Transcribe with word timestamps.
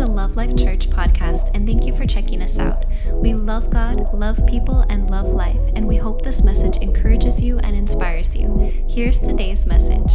the 0.00 0.06
Love 0.06 0.34
Life 0.34 0.56
Church 0.56 0.88
podcast, 0.88 1.50
and 1.52 1.66
thank 1.66 1.84
you 1.84 1.94
for 1.94 2.06
checking 2.06 2.40
us 2.40 2.58
out. 2.58 2.86
We 3.12 3.34
love 3.34 3.68
God, 3.68 4.14
love 4.14 4.46
people, 4.46 4.86
and 4.88 5.10
love 5.10 5.26
life, 5.26 5.60
and 5.74 5.86
we 5.86 5.98
hope 5.98 6.22
this 6.22 6.42
message 6.42 6.78
encourages 6.78 7.38
you 7.42 7.58
and 7.58 7.76
inspires 7.76 8.34
you. 8.34 8.86
Here's 8.88 9.18
today's 9.18 9.66
message. 9.66 10.10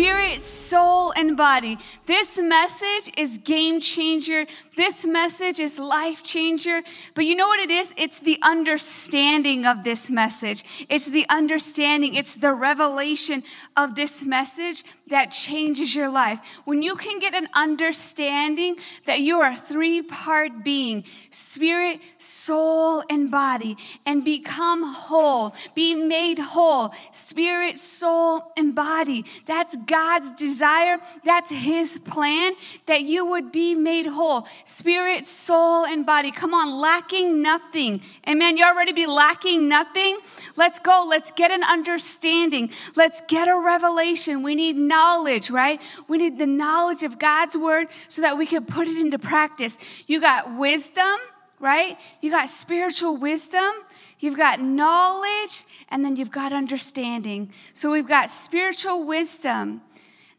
Spirit, 0.00 0.40
soul, 0.40 1.12
and 1.14 1.36
body. 1.36 1.76
This 2.06 2.40
message 2.40 3.12
is 3.18 3.36
game 3.36 3.80
changer. 3.80 4.46
This 4.74 5.04
message 5.04 5.60
is 5.60 5.78
life 5.78 6.22
changer. 6.22 6.80
But 7.14 7.26
you 7.26 7.34
know 7.36 7.48
what 7.48 7.60
it 7.60 7.68
is? 7.68 7.92
It's 7.98 8.18
the 8.18 8.38
understanding 8.42 9.66
of 9.66 9.84
this 9.84 10.08
message. 10.08 10.86
It's 10.88 11.10
the 11.10 11.26
understanding, 11.28 12.14
it's 12.14 12.34
the 12.34 12.54
revelation 12.54 13.42
of 13.76 13.94
this 13.94 14.24
message 14.24 14.84
that 15.08 15.26
changes 15.26 15.94
your 15.94 16.08
life. 16.08 16.62
When 16.64 16.80
you 16.80 16.96
can 16.96 17.18
get 17.18 17.34
an 17.34 17.48
understanding 17.52 18.76
that 19.04 19.20
you 19.20 19.40
are 19.40 19.52
a 19.52 19.56
three 19.56 20.00
part 20.00 20.64
being 20.64 21.04
spirit, 21.30 22.00
soul, 22.16 23.02
and 23.10 23.30
body 23.30 23.76
and 24.06 24.24
become 24.24 24.82
whole, 24.82 25.54
be 25.74 25.94
made 25.94 26.38
whole, 26.38 26.94
spirit, 27.10 27.78
soul, 27.78 28.52
and 28.56 28.74
body. 28.74 29.26
That's 29.44 29.76
God's 29.90 30.30
desire. 30.32 30.98
That's 31.24 31.50
His 31.50 31.98
plan 31.98 32.52
that 32.86 33.02
you 33.02 33.26
would 33.26 33.50
be 33.50 33.74
made 33.74 34.06
whole, 34.06 34.46
spirit, 34.64 35.26
soul, 35.26 35.84
and 35.84 36.06
body. 36.06 36.30
Come 36.30 36.54
on, 36.54 36.80
lacking 36.80 37.42
nothing. 37.42 38.00
Amen. 38.28 38.56
You 38.56 38.64
already 38.64 38.92
be 38.92 39.06
lacking 39.06 39.68
nothing. 39.68 40.20
Let's 40.56 40.78
go. 40.78 41.04
Let's 41.08 41.32
get 41.32 41.50
an 41.50 41.64
understanding. 41.64 42.70
Let's 42.94 43.20
get 43.28 43.48
a 43.48 43.58
revelation. 43.58 44.42
We 44.42 44.54
need 44.54 44.76
knowledge, 44.76 45.50
right? 45.50 45.82
We 46.06 46.18
need 46.18 46.38
the 46.38 46.46
knowledge 46.46 47.02
of 47.02 47.18
God's 47.18 47.58
word 47.58 47.88
so 48.08 48.22
that 48.22 48.38
we 48.38 48.46
can 48.46 48.64
put 48.64 48.86
it 48.86 48.96
into 48.96 49.18
practice. 49.18 49.76
You 50.06 50.20
got 50.20 50.56
wisdom 50.56 51.18
right? 51.60 51.98
You 52.20 52.30
got 52.30 52.48
spiritual 52.48 53.16
wisdom, 53.16 53.70
you've 54.18 54.36
got 54.36 54.60
knowledge, 54.60 55.64
and 55.90 56.04
then 56.04 56.16
you've 56.16 56.30
got 56.30 56.52
understanding. 56.52 57.52
So 57.74 57.92
we've 57.92 58.08
got 58.08 58.30
spiritual 58.30 59.06
wisdom. 59.06 59.82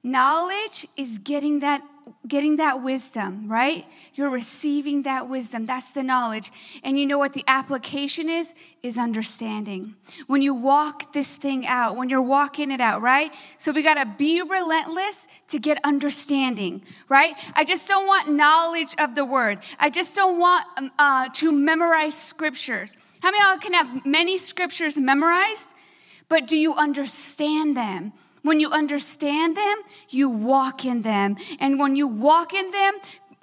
Knowledge 0.04 0.88
is 0.98 1.20
getting 1.20 1.60
that 1.60 1.84
getting 2.28 2.58
that 2.58 2.84
wisdom, 2.84 3.48
right? 3.48 3.86
You're 4.14 4.30
receiving 4.30 5.02
that 5.04 5.28
wisdom. 5.28 5.66
That's 5.66 5.90
the 5.92 6.04
knowledge. 6.04 6.52
And 6.84 7.00
you 7.00 7.08
know 7.08 7.18
what 7.18 7.34
the 7.34 7.44
application 7.48 8.30
is? 8.30 8.54
Is 8.84 8.98
understanding. 8.98 9.96
When 10.28 10.42
you 10.42 10.54
walk 10.54 11.14
this 11.14 11.36
thing 11.36 11.66
out, 11.66 11.96
when 11.96 12.10
you're 12.10 12.22
walking 12.22 12.72
it 12.72 12.80
out, 12.80 13.02
right? 13.02 13.34
So 13.58 13.72
we 13.72 13.82
got 13.82 13.96
to 13.96 14.06
be 14.18 14.42
relentless 14.42 15.28
to 15.48 15.60
get 15.60 15.80
understanding, 15.84 16.84
right? 17.10 17.34
I 17.56 17.64
just 17.64 17.88
don't 17.88 18.06
want 18.06 18.30
knowledge 18.30 18.96
of 19.00 19.16
the 19.16 19.26
word. 19.26 19.60
I 19.80 19.90
just 19.90 20.16
don't 20.16 20.40
want 20.40 20.66
um, 20.78 20.92
uh, 21.00 21.30
to 21.36 21.52
memorize 21.52 22.16
scriptures. 22.16 22.98
How 23.22 23.32
many 23.32 23.44
of 23.44 23.50
y'all 23.50 23.58
can 23.60 23.74
have 23.74 24.06
many 24.06 24.38
scriptures 24.38 24.98
memorized? 24.98 25.74
But 26.30 26.48
do 26.48 26.58
you 26.58 26.76
understand 26.76 27.76
them? 27.76 28.14
When 28.42 28.60
you 28.60 28.72
understand 28.72 29.56
them, 29.56 29.78
you 30.10 30.30
walk 30.30 30.86
in 30.86 31.02
them. 31.04 31.38
And 31.60 31.80
when 31.80 31.96
you 31.96 32.08
walk 32.08 32.54
in 32.54 32.72
them, 32.72 32.94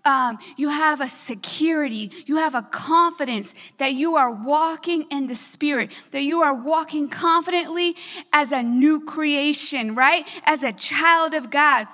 um, 0.05 0.39
you 0.57 0.71
have 0.71 1.01
a 1.01 1.09
security, 1.09 2.11
you 2.27 2.37
have 2.37 2.55
a 2.55 2.63
confidence 2.63 3.55
that 3.79 3.93
you 3.93 4.17
are 4.17 4.31
walking 4.31 5.05
in 5.11 5.27
the 5.27 5.35
Spirit, 5.35 5.91
that 6.13 6.23
you 6.23 6.41
are 6.41 6.55
walking 6.55 7.09
confidently 7.09 7.95
as 8.33 8.53
a 8.53 8.63
new 8.63 9.05
creation, 9.05 9.95
right? 9.95 10.27
As 10.45 10.63
a 10.63 10.73
child 10.73 11.35
of 11.35 11.51
God. 11.51 11.87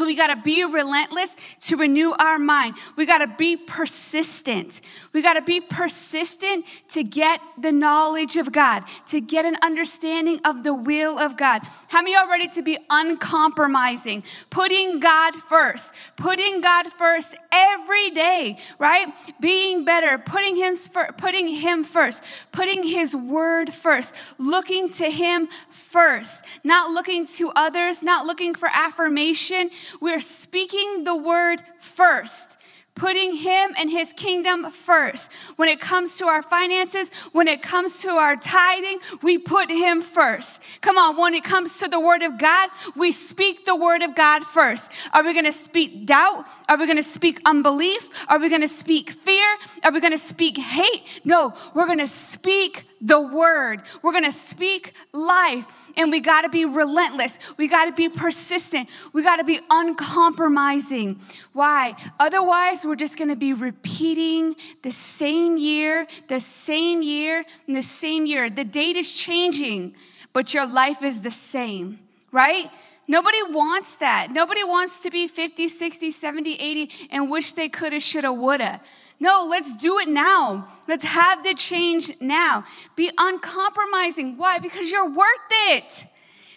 So 0.00 0.06
we 0.06 0.16
got 0.16 0.28
to 0.28 0.40
be 0.40 0.64
relentless 0.64 1.36
to 1.66 1.76
renew 1.76 2.12
our 2.12 2.38
mind. 2.38 2.78
We 2.96 3.04
got 3.04 3.18
to 3.18 3.26
be 3.26 3.58
persistent. 3.58 4.80
We 5.12 5.20
got 5.20 5.34
to 5.34 5.42
be 5.42 5.60
persistent 5.60 6.64
to 6.88 7.04
get 7.04 7.42
the 7.58 7.70
knowledge 7.70 8.38
of 8.38 8.50
God, 8.50 8.84
to 9.08 9.20
get 9.20 9.44
an 9.44 9.58
understanding 9.62 10.40
of 10.42 10.62
the 10.64 10.72
will 10.72 11.18
of 11.18 11.36
God. 11.36 11.60
How 11.88 12.00
many 12.00 12.16
are 12.16 12.26
ready 12.26 12.48
to 12.48 12.62
be 12.62 12.78
uncompromising? 12.88 14.24
Putting 14.48 15.00
God 15.00 15.34
first, 15.34 15.92
putting 16.16 16.62
God 16.62 16.86
first 16.86 17.36
every 17.52 18.08
day, 18.08 18.56
right? 18.78 19.08
Being 19.38 19.84
better, 19.84 20.16
putting 20.16 20.56
him, 20.56 20.76
putting 21.18 21.48
him 21.48 21.84
first, 21.84 22.24
putting 22.52 22.84
his 22.84 23.14
word 23.14 23.70
first, 23.70 24.14
looking 24.38 24.88
to 24.92 25.10
him 25.10 25.48
first, 25.68 26.42
not 26.64 26.90
looking 26.90 27.26
to 27.26 27.52
others, 27.54 28.02
not 28.02 28.24
looking 28.24 28.54
for 28.54 28.70
affirmation 28.72 29.68
we're 30.00 30.20
speaking 30.20 31.04
the 31.04 31.16
word 31.16 31.62
first 31.78 32.58
putting 33.00 33.34
Him 33.34 33.72
and 33.78 33.90
His 33.90 34.12
kingdom 34.12 34.70
first. 34.70 35.32
When 35.56 35.68
it 35.68 35.80
comes 35.80 36.16
to 36.16 36.26
our 36.26 36.42
finances, 36.42 37.10
when 37.32 37.48
it 37.48 37.62
comes 37.62 38.02
to 38.02 38.10
our 38.10 38.36
tithing, 38.36 38.98
we 39.22 39.38
put 39.38 39.70
Him 39.70 40.02
first. 40.02 40.60
Come 40.82 40.98
on, 40.98 41.16
when 41.16 41.32
it 41.32 41.42
comes 41.42 41.78
to 41.78 41.88
the 41.88 41.98
Word 41.98 42.22
of 42.22 42.38
God, 42.38 42.68
we 42.94 43.10
speak 43.10 43.64
the 43.64 43.74
Word 43.74 44.02
of 44.02 44.14
God 44.14 44.44
first. 44.44 44.92
Are 45.14 45.24
we 45.24 45.34
gonna 45.34 45.50
speak 45.50 46.06
doubt? 46.06 46.44
Are 46.68 46.76
we 46.76 46.86
gonna 46.86 47.02
speak 47.02 47.40
unbelief? 47.46 48.08
Are 48.28 48.38
we 48.38 48.50
gonna 48.50 48.68
speak 48.68 49.10
fear? 49.10 49.56
Are 49.82 49.92
we 49.92 50.00
gonna 50.00 50.18
speak 50.18 50.58
hate? 50.58 51.20
No, 51.24 51.54
we're 51.74 51.86
gonna 51.86 52.06
speak 52.06 52.84
the 53.00 53.20
word. 53.20 53.82
We're 54.02 54.20
to 54.20 54.32
speak 54.32 54.92
life 55.12 55.64
and 56.00 56.10
we 56.10 56.20
got 56.20 56.42
to 56.42 56.48
be 56.48 56.64
relentless. 56.64 57.38
We 57.56 57.68
got 57.68 57.84
to 57.84 57.92
be 57.92 58.08
persistent. 58.08 58.88
We 59.12 59.22
got 59.22 59.36
to 59.36 59.44
be 59.44 59.60
uncompromising. 59.68 61.20
Why? 61.52 61.94
Otherwise, 62.18 62.86
we're 62.86 62.96
just 62.96 63.18
going 63.18 63.28
to 63.28 63.36
be 63.36 63.52
repeating 63.52 64.56
the 64.82 64.90
same 64.90 65.56
year, 65.58 66.06
the 66.28 66.40
same 66.40 67.02
year, 67.02 67.44
and 67.66 67.76
the 67.76 67.82
same 67.82 68.26
year. 68.26 68.48
The 68.48 68.64
date 68.64 68.96
is 68.96 69.12
changing, 69.12 69.94
but 70.32 70.54
your 70.54 70.66
life 70.66 71.02
is 71.02 71.20
the 71.20 71.30
same, 71.30 71.98
right? 72.32 72.70
Nobody 73.06 73.42
wants 73.42 73.96
that. 73.96 74.30
Nobody 74.30 74.62
wants 74.62 75.00
to 75.00 75.10
be 75.10 75.26
50, 75.26 75.66
60, 75.68 76.10
70, 76.10 76.54
80 76.54 77.08
and 77.10 77.28
wish 77.28 77.52
they 77.52 77.68
coulda, 77.68 77.98
shoulda, 78.00 78.32
woulda. 78.32 78.80
No, 79.20 79.46
let's 79.48 79.76
do 79.76 79.98
it 79.98 80.08
now. 80.08 80.66
Let's 80.88 81.04
have 81.04 81.44
the 81.44 81.54
change 81.54 82.10
now. 82.20 82.64
Be 82.96 83.10
uncompromising. 83.18 84.38
Why? 84.38 84.58
Because 84.58 84.90
you're 84.90 85.10
worth 85.10 85.50
it. 85.68 86.06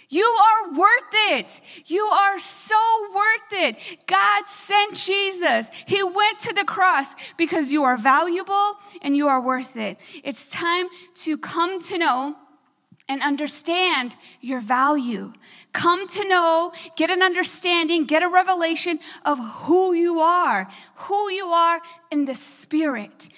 You 0.07 0.23
are 0.23 0.73
worth 0.73 1.13
it. 1.31 1.59
You 1.87 2.03
are 2.03 2.39
so 2.39 2.75
worth 3.15 3.51
it. 3.51 4.05
God 4.05 4.47
sent 4.47 4.95
Jesus. 4.95 5.71
He 5.87 6.03
went 6.03 6.39
to 6.39 6.53
the 6.53 6.63
cross 6.63 7.15
because 7.33 7.73
you 7.73 7.83
are 7.83 7.97
valuable 7.97 8.75
and 9.01 9.17
you 9.17 9.27
are 9.27 9.41
worth 9.41 9.75
it. 9.75 9.97
It's 10.23 10.47
time 10.47 10.87
to 11.15 11.37
come 11.37 11.81
to 11.81 11.97
know 11.97 12.35
and 13.07 13.21
understand 13.21 14.15
your 14.41 14.61
value. 14.61 15.33
Come 15.71 16.07
to 16.09 16.27
know, 16.27 16.73
get 16.95 17.09
an 17.09 17.21
understanding, 17.21 18.05
get 18.05 18.23
a 18.23 18.29
revelation 18.29 18.99
of 19.25 19.39
who 19.39 19.93
you 19.93 20.19
are, 20.19 20.69
who 20.95 21.29
you 21.31 21.47
are 21.47 21.81
in 22.11 22.25
the 22.25 22.35
spirit. 22.35 23.29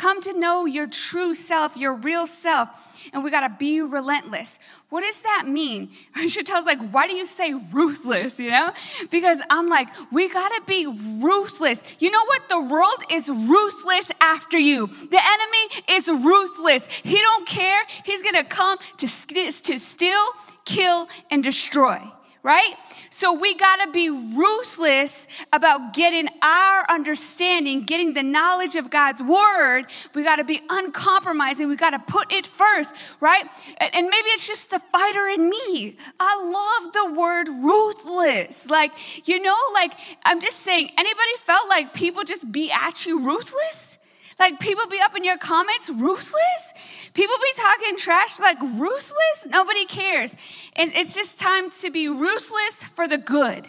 Come 0.00 0.22
to 0.22 0.32
know 0.32 0.64
your 0.64 0.86
true 0.86 1.34
self, 1.34 1.76
your 1.76 1.92
real 1.92 2.26
self, 2.26 2.70
and 3.12 3.22
we 3.22 3.30
gotta 3.30 3.54
be 3.58 3.82
relentless. 3.82 4.58
What 4.88 5.02
does 5.02 5.20
that 5.20 5.44
mean? 5.46 5.90
Chantel's 6.16 6.64
like, 6.64 6.80
why 6.90 7.06
do 7.06 7.14
you 7.14 7.26
say 7.26 7.52
ruthless? 7.70 8.40
You 8.40 8.50
know? 8.50 8.72
Because 9.10 9.42
I'm 9.50 9.68
like, 9.68 9.88
we 10.10 10.30
gotta 10.30 10.62
be 10.66 10.86
ruthless. 10.86 12.00
You 12.00 12.10
know 12.10 12.24
what? 12.24 12.48
The 12.48 12.62
world 12.62 13.02
is 13.10 13.28
ruthless 13.28 14.10
after 14.22 14.58
you. 14.58 14.86
The 14.86 15.20
enemy 15.20 15.84
is 15.90 16.08
ruthless. 16.08 16.86
He 16.86 17.16
don't 17.16 17.46
care. 17.46 17.82
He's 18.06 18.22
gonna 18.22 18.44
come 18.44 18.78
to, 18.96 19.06
to 19.06 19.78
steal, 19.78 20.24
kill, 20.64 21.08
and 21.30 21.44
destroy 21.44 22.10
right? 22.42 22.74
So 23.10 23.32
we 23.32 23.54
got 23.54 23.84
to 23.84 23.90
be 23.90 24.08
ruthless 24.08 25.28
about 25.52 25.92
getting 25.92 26.28
our 26.42 26.84
understanding, 26.88 27.82
getting 27.82 28.14
the 28.14 28.22
knowledge 28.22 28.76
of 28.76 28.90
God's 28.90 29.22
word. 29.22 29.84
We 30.14 30.24
got 30.24 30.36
to 30.36 30.44
be 30.44 30.60
uncompromising. 30.70 31.68
We 31.68 31.76
got 31.76 31.90
to 31.90 31.98
put 31.98 32.32
it 32.32 32.46
first, 32.46 32.94
right? 33.20 33.44
And 33.78 34.06
maybe 34.06 34.28
it's 34.28 34.46
just 34.46 34.70
the 34.70 34.78
fighter 34.78 35.26
in 35.26 35.50
me. 35.50 35.96
I 36.18 36.80
love 36.82 36.92
the 36.92 37.20
word 37.20 37.48
ruthless. 37.48 38.68
Like, 38.70 39.28
you 39.28 39.40
know, 39.42 39.58
like 39.74 39.92
I'm 40.24 40.40
just 40.40 40.60
saying, 40.60 40.90
anybody 40.96 41.32
felt 41.38 41.68
like 41.68 41.92
people 41.92 42.24
just 42.24 42.50
be 42.50 42.70
at 42.70 43.04
you 43.06 43.20
ruthless? 43.20 43.98
Like 44.40 44.58
people 44.58 44.86
be 44.86 44.98
up 45.02 45.14
in 45.14 45.22
your 45.22 45.36
comments 45.36 45.90
ruthless. 45.90 47.10
People 47.12 47.36
be 47.36 47.62
talking 47.62 47.96
trash 47.98 48.40
like 48.40 48.58
ruthless. 48.60 49.46
Nobody 49.46 49.84
cares. 49.84 50.34
And 50.74 50.90
it's 50.94 51.14
just 51.14 51.38
time 51.38 51.70
to 51.70 51.90
be 51.90 52.08
ruthless 52.08 52.82
for 52.82 53.06
the 53.06 53.18
good. 53.18 53.68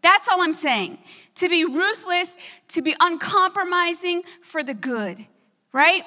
That's 0.00 0.28
all 0.28 0.40
I'm 0.40 0.54
saying. 0.54 0.98
To 1.36 1.48
be 1.48 1.64
ruthless, 1.64 2.36
to 2.68 2.82
be 2.82 2.94
uncompromising 3.00 4.22
for 4.42 4.62
the 4.62 4.74
good, 4.74 5.26
right? 5.72 6.04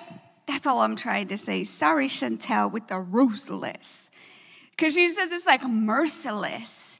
That's 0.47 0.65
all 0.65 0.79
I'm 0.79 0.95
trying 0.95 1.27
to 1.27 1.38
say. 1.38 1.65
Sorry, 1.65 2.07
Chantel, 2.07 2.71
with 2.71 2.88
the 2.88 3.00
ruthless. 3.00 4.11
Because 4.71 4.94
she 4.94 5.09
says 5.09 5.31
it's 5.31 5.45
like 5.45 5.63
merciless. 5.63 7.00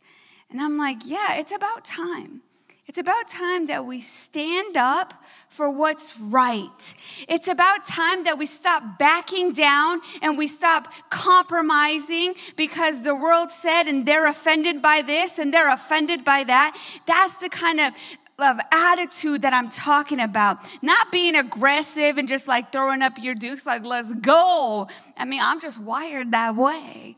And 0.50 0.62
I'm 0.62 0.78
like, 0.78 1.00
yeah, 1.06 1.38
it's 1.38 1.54
about 1.54 1.86
time. 1.86 2.42
It's 2.88 3.00
about 3.00 3.28
time 3.28 3.66
that 3.68 3.86
we 3.86 4.00
stand 4.00 4.78
up 4.78 5.16
for 5.50 5.72
what's 5.72 6.20
right. 6.20 6.96
It's 7.28 7.48
about 7.48 7.84
time 7.86 8.26
that 8.26 8.38
we 8.38 8.46
stop 8.46 9.00
backing 9.00 9.54
down 9.54 10.02
and 10.22 10.38
we 10.38 10.48
stop 10.48 10.94
compromising 11.10 12.36
because 12.56 13.02
the 13.02 13.16
world 13.16 13.50
said 13.50 13.84
and 13.84 14.06
they're 14.06 14.28
offended 14.28 14.84
by 14.84 15.02
this 15.02 15.40
and 15.40 15.52
they're 15.52 15.74
offended 15.74 16.24
by 16.24 16.44
that. 16.44 16.78
That's 17.08 17.38
the 17.38 17.50
kind 17.50 17.80
of 17.80 17.94
of 18.38 18.60
attitude 18.72 19.44
that 19.44 19.54
I'm 19.54 19.70
talking 19.70 20.20
about. 20.20 20.58
Not 20.84 21.12
being 21.12 21.36
aggressive 21.36 22.18
and 22.18 22.28
just 22.28 22.48
like 22.48 22.72
throwing 22.72 23.02
up 23.02 23.14
your 23.18 23.34
dukes, 23.34 23.66
like, 23.66 23.86
let's 23.86 24.14
go. 24.14 24.88
I 25.18 25.26
mean, 25.26 25.40
I'm 25.42 25.62
just 25.62 25.80
wired 25.80 26.32
that 26.32 26.56
way. 26.56 27.16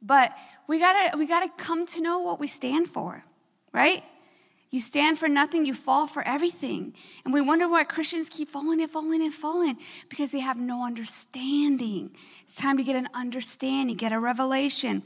But 0.00 0.32
we 0.66 0.78
gotta, 0.78 1.18
we 1.18 1.26
gotta 1.26 1.50
come 1.58 1.84
to 1.88 2.00
know 2.00 2.20
what 2.20 2.40
we 2.40 2.46
stand 2.46 2.88
for, 2.88 3.22
right? 3.72 4.02
You 4.70 4.80
stand 4.80 5.18
for 5.18 5.28
nothing, 5.28 5.64
you 5.64 5.74
fall 5.74 6.06
for 6.06 6.22
everything. 6.26 6.94
And 7.24 7.32
we 7.32 7.40
wonder 7.40 7.68
why 7.68 7.84
Christians 7.84 8.28
keep 8.28 8.50
falling 8.50 8.80
and 8.80 8.90
falling 8.90 9.22
and 9.22 9.32
falling 9.32 9.78
because 10.08 10.30
they 10.30 10.40
have 10.40 10.58
no 10.58 10.84
understanding. 10.84 12.10
It's 12.42 12.56
time 12.56 12.76
to 12.76 12.84
get 12.84 12.96
an 12.96 13.08
understanding, 13.14 13.96
get 13.96 14.12
a 14.12 14.20
revelation. 14.20 15.02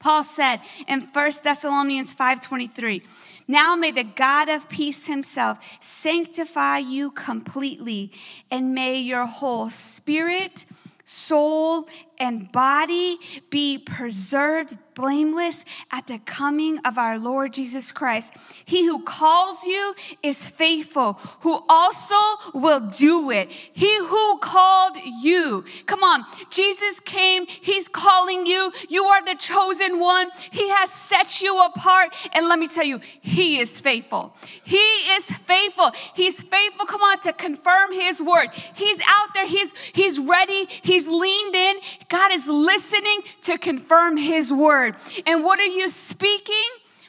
Paul 0.00 0.24
said 0.24 0.60
in 0.88 1.02
1 1.02 1.44
Thessalonians 1.44 2.14
5:23, 2.14 3.02
"Now 3.46 3.76
may 3.76 3.90
the 3.90 4.02
God 4.02 4.48
of 4.48 4.68
peace 4.68 5.06
himself 5.06 5.58
sanctify 5.78 6.78
you 6.78 7.10
completely, 7.10 8.10
and 8.50 8.74
may 8.74 8.98
your 8.98 9.26
whole 9.26 9.68
spirit, 9.68 10.64
soul, 11.04 11.86
and 12.20 12.52
body 12.52 13.18
be 13.48 13.78
preserved 13.78 14.76
blameless 14.94 15.64
at 15.90 16.06
the 16.06 16.18
coming 16.18 16.78
of 16.84 16.98
our 16.98 17.18
Lord 17.18 17.54
Jesus 17.54 17.90
Christ. 17.90 18.34
He 18.66 18.84
who 18.84 19.02
calls 19.02 19.64
you 19.64 19.94
is 20.22 20.46
faithful, 20.46 21.14
who 21.40 21.64
also 21.70 22.14
will 22.52 22.80
do 22.80 23.30
it. 23.30 23.48
He 23.50 23.96
who 23.98 24.38
called 24.38 24.98
you. 25.22 25.64
Come 25.86 26.02
on, 26.02 26.24
Jesus 26.50 27.00
came, 27.00 27.46
He's 27.46 27.88
calling 27.88 28.46
you. 28.46 28.72
You 28.90 29.04
are 29.04 29.24
the 29.24 29.36
chosen 29.36 29.98
one. 29.98 30.28
He 30.50 30.68
has 30.68 30.92
set 30.92 31.40
you 31.40 31.64
apart. 31.64 32.14
And 32.34 32.46
let 32.48 32.58
me 32.58 32.68
tell 32.68 32.84
you, 32.84 33.00
He 33.22 33.58
is 33.58 33.80
faithful. 33.80 34.36
He 34.64 34.76
is 34.76 35.30
faithful. 35.30 35.92
He's 36.14 36.42
faithful, 36.42 36.84
come 36.84 37.00
on, 37.00 37.20
to 37.20 37.32
confirm 37.32 37.92
His 37.92 38.20
word. 38.20 38.48
He's 38.74 39.00
out 39.06 39.32
there, 39.32 39.46
He's, 39.46 39.74
he's 39.94 40.18
ready, 40.18 40.66
He's 40.82 41.08
leaned 41.08 41.54
in. 41.54 41.76
God 42.10 42.32
is 42.32 42.46
listening 42.46 43.22
to 43.44 43.56
confirm 43.56 44.18
His 44.18 44.52
word. 44.52 44.96
And 45.26 45.42
what 45.42 45.58
are 45.60 45.64
you 45.64 45.88
speaking? 45.88 46.66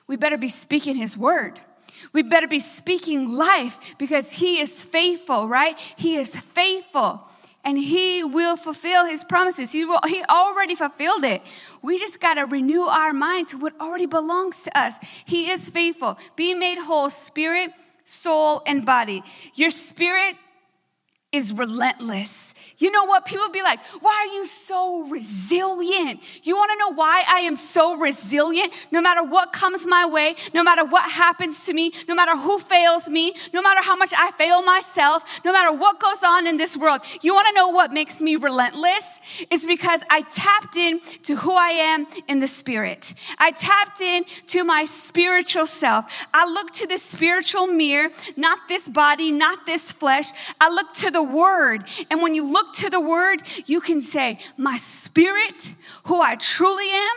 We 0.07 0.15
better 0.15 0.37
be 0.37 0.47
speaking 0.47 0.95
His 0.95 1.17
word. 1.17 1.59
We 2.13 2.21
better 2.21 2.47
be 2.47 2.59
speaking 2.59 3.35
life 3.35 3.95
because 3.97 4.33
He 4.33 4.59
is 4.61 4.85
faithful, 4.85 5.47
right? 5.47 5.77
He 5.97 6.15
is 6.15 6.35
faithful 6.35 7.27
and 7.63 7.77
He 7.77 8.23
will 8.23 8.55
fulfill 8.55 9.05
His 9.07 9.23
promises. 9.23 9.71
He, 9.71 9.85
will, 9.85 9.99
he 10.07 10.23
already 10.29 10.75
fulfilled 10.75 11.23
it. 11.23 11.41
We 11.81 11.97
just 11.97 12.21
got 12.21 12.35
to 12.35 12.45
renew 12.45 12.83
our 12.83 13.11
mind 13.11 13.49
to 13.49 13.57
what 13.57 13.73
already 13.81 14.05
belongs 14.05 14.61
to 14.61 14.77
us. 14.77 14.95
He 15.25 15.49
is 15.49 15.67
faithful. 15.67 16.17
Be 16.35 16.53
made 16.53 16.77
whole, 16.77 17.09
spirit, 17.09 17.71
soul, 18.03 18.61
and 18.67 18.85
body. 18.85 19.23
Your 19.55 19.71
spirit 19.71 20.35
is 21.31 21.53
relentless. 21.53 22.53
You 22.81 22.89
know 22.89 23.05
what? 23.05 23.25
People 23.25 23.49
be 23.49 23.61
like, 23.61 23.79
why 24.01 24.25
are 24.27 24.33
you 24.33 24.45
so 24.45 25.07
resilient? 25.07 26.45
You 26.45 26.55
want 26.55 26.71
to 26.71 26.77
know 26.77 26.93
why 26.95 27.23
I 27.27 27.41
am 27.41 27.55
so 27.55 27.97
resilient? 27.97 28.87
No 28.91 29.01
matter 29.01 29.23
what 29.23 29.53
comes 29.53 29.85
my 29.85 30.05
way, 30.05 30.35
no 30.53 30.63
matter 30.63 30.83
what 30.83 31.09
happens 31.09 31.65
to 31.65 31.73
me, 31.73 31.91
no 32.07 32.15
matter 32.15 32.35
who 32.35 32.57
fails 32.57 33.07
me, 33.07 33.33
no 33.53 33.61
matter 33.61 33.81
how 33.83 33.95
much 33.95 34.13
I 34.17 34.31
fail 34.31 34.63
myself, 34.63 35.41
no 35.45 35.53
matter 35.53 35.71
what 35.71 35.99
goes 35.99 36.23
on 36.25 36.47
in 36.47 36.57
this 36.57 36.75
world. 36.75 37.01
You 37.21 37.35
want 37.35 37.47
to 37.49 37.53
know 37.53 37.69
what 37.69 37.93
makes 37.93 38.19
me 38.19 38.35
relentless? 38.35 39.45
It's 39.51 39.67
because 39.67 40.01
I 40.09 40.21
tapped 40.21 40.75
in 40.75 40.99
to 41.23 41.35
who 41.35 41.53
I 41.53 41.69
am 41.69 42.07
in 42.27 42.39
the 42.39 42.47
spirit. 42.47 43.13
I 43.37 43.51
tapped 43.51 44.01
in 44.01 44.23
to 44.47 44.63
my 44.63 44.85
spiritual 44.85 45.67
self. 45.67 46.25
I 46.33 46.47
look 46.49 46.71
to 46.71 46.87
the 46.87 46.97
spiritual 46.97 47.67
mirror, 47.67 48.09
not 48.35 48.67
this 48.67 48.89
body, 48.89 49.31
not 49.31 49.65
this 49.67 49.91
flesh. 49.91 50.31
I 50.59 50.69
look 50.69 50.93
to 50.95 51.11
the 51.11 51.23
word. 51.23 51.87
And 52.09 52.21
when 52.21 52.33
you 52.33 52.45
look 52.45 52.70
to 52.75 52.89
the 52.89 53.01
word, 53.01 53.41
you 53.65 53.81
can 53.81 54.01
say, 54.01 54.39
My 54.57 54.77
spirit, 54.77 55.73
who 56.05 56.21
I 56.21 56.35
truly 56.35 56.89
am, 56.89 57.15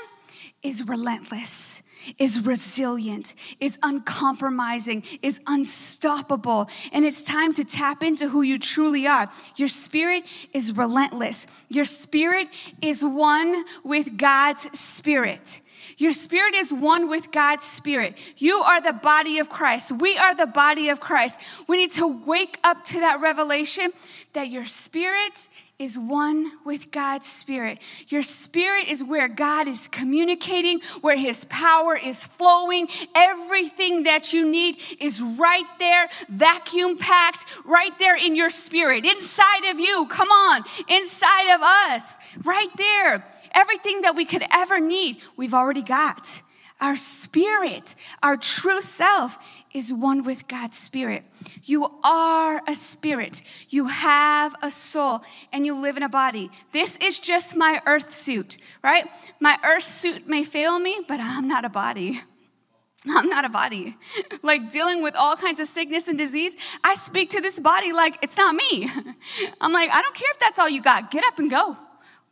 is 0.62 0.86
relentless 0.86 1.82
is 2.18 2.44
resilient, 2.44 3.34
is 3.60 3.78
uncompromising, 3.82 5.04
is 5.22 5.40
unstoppable. 5.46 6.68
And 6.92 7.04
it's 7.04 7.22
time 7.22 7.52
to 7.54 7.64
tap 7.64 8.02
into 8.02 8.28
who 8.28 8.42
you 8.42 8.58
truly 8.58 9.06
are. 9.06 9.30
Your 9.56 9.68
spirit 9.68 10.24
is 10.52 10.76
relentless. 10.76 11.46
Your 11.68 11.84
spirit 11.84 12.48
is 12.80 13.02
one 13.02 13.64
with 13.82 14.16
God's 14.16 14.78
spirit. 14.78 15.60
Your 15.98 16.12
spirit 16.12 16.54
is 16.54 16.72
one 16.72 17.08
with 17.08 17.32
God's 17.32 17.64
spirit. 17.64 18.18
You 18.36 18.56
are 18.56 18.80
the 18.80 18.92
body 18.92 19.38
of 19.38 19.48
Christ. 19.48 19.92
We 19.92 20.16
are 20.16 20.34
the 20.34 20.46
body 20.46 20.88
of 20.88 21.00
Christ. 21.00 21.40
We 21.68 21.76
need 21.76 21.92
to 21.92 22.06
wake 22.06 22.58
up 22.64 22.84
to 22.84 23.00
that 23.00 23.20
revelation 23.20 23.92
that 24.32 24.48
your 24.48 24.64
spirit 24.64 25.48
is 25.78 25.98
one 25.98 26.52
with 26.64 26.92
God's 26.92 27.26
spirit. 27.26 27.80
Your 28.08 28.22
spirit 28.22 28.86
is 28.88 29.02
where 29.02 29.26
God 29.26 29.66
is 29.66 29.88
communicating, 29.88 30.80
where 31.00 31.16
his 31.16 31.44
power 31.46 31.96
is 31.96 32.22
flowing. 32.22 32.86
Everything 33.14 34.04
that 34.04 34.32
you 34.32 34.48
need 34.48 34.76
is 35.00 35.20
right 35.20 35.66
there, 35.80 36.08
vacuum 36.28 36.96
packed, 36.96 37.46
right 37.64 37.96
there 37.98 38.16
in 38.16 38.36
your 38.36 38.50
spirit, 38.50 39.04
inside 39.04 39.64
of 39.70 39.80
you. 39.80 40.06
Come 40.08 40.28
on, 40.28 40.62
inside 40.88 41.54
of 41.54 41.60
us, 41.62 42.14
right 42.44 42.70
there. 42.76 43.26
Everything 43.52 44.02
that 44.02 44.14
we 44.14 44.24
could 44.24 44.44
ever 44.52 44.78
need, 44.78 45.16
we've 45.36 45.54
already 45.54 45.82
got. 45.82 46.42
Our 46.80 46.96
spirit, 46.96 47.94
our 48.22 48.36
true 48.36 48.80
self, 48.80 49.38
is 49.74 49.92
one 49.92 50.22
with 50.22 50.46
God's 50.46 50.78
spirit. 50.78 51.24
You 51.64 51.88
are 52.04 52.62
a 52.66 52.74
spirit. 52.74 53.42
You 53.68 53.88
have 53.88 54.54
a 54.62 54.70
soul 54.70 55.22
and 55.52 55.66
you 55.66 55.74
live 55.78 55.96
in 55.96 56.04
a 56.04 56.08
body. 56.08 56.50
This 56.72 56.96
is 56.98 57.18
just 57.18 57.56
my 57.56 57.82
earth 57.84 58.14
suit, 58.14 58.56
right? 58.82 59.06
My 59.40 59.58
earth 59.64 59.82
suit 59.82 60.28
may 60.28 60.44
fail 60.44 60.78
me, 60.78 61.00
but 61.06 61.18
I'm 61.20 61.48
not 61.48 61.64
a 61.64 61.68
body. 61.68 62.20
I'm 63.06 63.28
not 63.28 63.44
a 63.44 63.50
body. 63.50 63.96
Like 64.42 64.70
dealing 64.70 65.02
with 65.02 65.16
all 65.16 65.36
kinds 65.36 65.58
of 65.58 65.66
sickness 65.66 66.06
and 66.06 66.18
disease, 66.18 66.54
I 66.84 66.96
speak 66.96 67.30
to 67.30 67.40
this 67.40 67.58
body 67.58 67.94
like 67.94 68.18
it's 68.22 68.36
not 68.36 68.54
me. 68.54 68.90
I'm 69.60 69.72
like, 69.72 69.90
I 69.90 70.02
don't 70.02 70.14
care 70.14 70.30
if 70.30 70.38
that's 70.38 70.58
all 70.58 70.68
you 70.68 70.82
got. 70.82 71.10
Get 71.10 71.24
up 71.24 71.38
and 71.38 71.50
go 71.50 71.78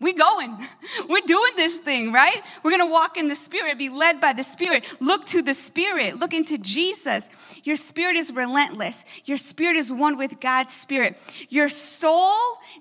we 0.02 0.12
going. 0.12 0.59
We're 1.09 1.21
doing 1.26 1.52
this 1.56 1.78
thing, 1.78 2.12
right? 2.12 2.42
We're 2.62 2.73
going 2.73 2.87
to 2.87 2.92
walk 2.92 3.16
in 3.16 3.28
the 3.28 3.35
Spirit, 3.35 3.78
be 3.78 3.88
led 3.88 4.21
by 4.21 4.32
the 4.32 4.42
Spirit. 4.42 4.97
Look 5.00 5.26
to 5.26 5.42
the 5.42 5.54
Spirit. 5.54 6.18
Look 6.18 6.35
into 6.35 6.59
Jesus. 6.59 7.28
Your 7.64 7.76
spirit 7.76 8.16
is 8.16 8.32
relentless. 8.32 9.04
Your 9.25 9.37
spirit 9.37 9.76
is 9.76 9.90
one 9.90 10.16
with 10.16 10.40
God's 10.40 10.75
Spirit. 10.75 11.16
Your 11.49 11.68
soul 11.68 12.37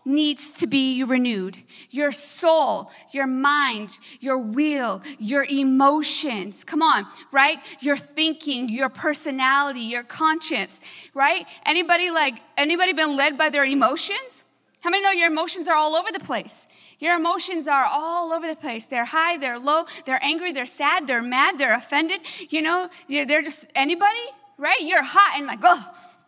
needs 0.06 0.52
to 0.54 0.68
be 0.68 1.04
renewed. 1.04 1.58
Your 1.90 2.12
soul, 2.12 2.92
your 3.12 3.28
mind, 3.28 4.00
your 4.20 4.40
will, 4.40 5.02
your 5.20 5.46
emotions. 5.46 6.64
Come 6.64 6.82
on, 6.82 7.06
right? 7.32 7.60
Your 7.82 7.98
thinking, 7.98 8.70
your 8.70 8.90
personality, 8.90 9.82
your 9.82 10.04
conscience, 10.04 10.82
right? 11.14 11.46
Anybody 11.66 12.10
like, 12.10 12.40
anybody 12.58 12.94
been 12.94 13.16
led 13.16 13.38
by 13.38 13.50
their 13.50 13.66
emotions? 13.66 14.44
How 14.82 14.90
many 14.90 15.04
know 15.04 15.12
your 15.12 15.30
emotions 15.30 15.68
are 15.68 15.76
all 15.76 15.96
over 15.96 16.10
the 16.12 16.20
place? 16.20 16.68
Your 17.02 17.18
emotions 17.18 17.68
are 17.68 17.84
all 17.84 18.32
over 18.32 18.48
the 18.48 18.56
place. 18.56 18.86
They're 18.86 19.06
high, 19.06 19.36
they're 19.36 19.60
low, 19.60 19.86
they're 20.06 20.24
angry, 20.24 20.52
they're 20.54 20.68
sad, 20.68 21.08
they're 21.08 21.24
mad, 21.24 21.58
they're 21.58 21.76
offended. 21.76 22.22
You 22.52 22.62
know, 22.62 22.90
they're 23.10 23.42
just 23.42 23.66
anybody, 23.74 24.26
right? 24.60 24.80
You're 24.80 25.04
hot 25.04 25.34
and 25.36 25.48
like, 25.48 25.60
oh, 25.64 25.84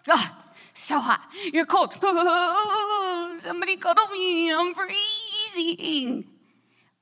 oh 0.10 0.44
so 0.74 1.00
hot. 1.00 1.22
You're 1.53 1.68
cold. 1.68 1.96
Oh, 2.01 3.36
somebody 3.39 3.77
cuddle 3.77 4.08
me, 4.08 4.51
I'm 4.51 4.74
freezing. 4.74 6.25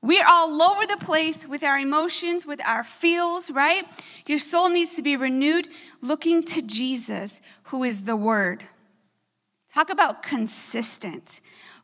We're 0.02 0.26
all 0.26 0.60
over 0.60 0.86
the 0.86 0.98
place 0.98 1.46
with 1.46 1.62
our 1.62 1.78
emotions, 1.78 2.44
with 2.44 2.60
our 2.66 2.84
feels, 2.84 3.50
right? 3.50 3.86
Your 4.26 4.38
soul 4.38 4.68
needs 4.68 4.94
to 4.96 5.02
be 5.02 5.16
renewed 5.16 5.68
looking 6.02 6.42
to 6.42 6.60
Jesus, 6.60 7.40
who 7.64 7.84
is 7.84 8.04
the 8.04 8.16
Word. 8.16 8.64
Talk 9.72 9.88
about 9.88 10.22
consistent. 10.22 11.40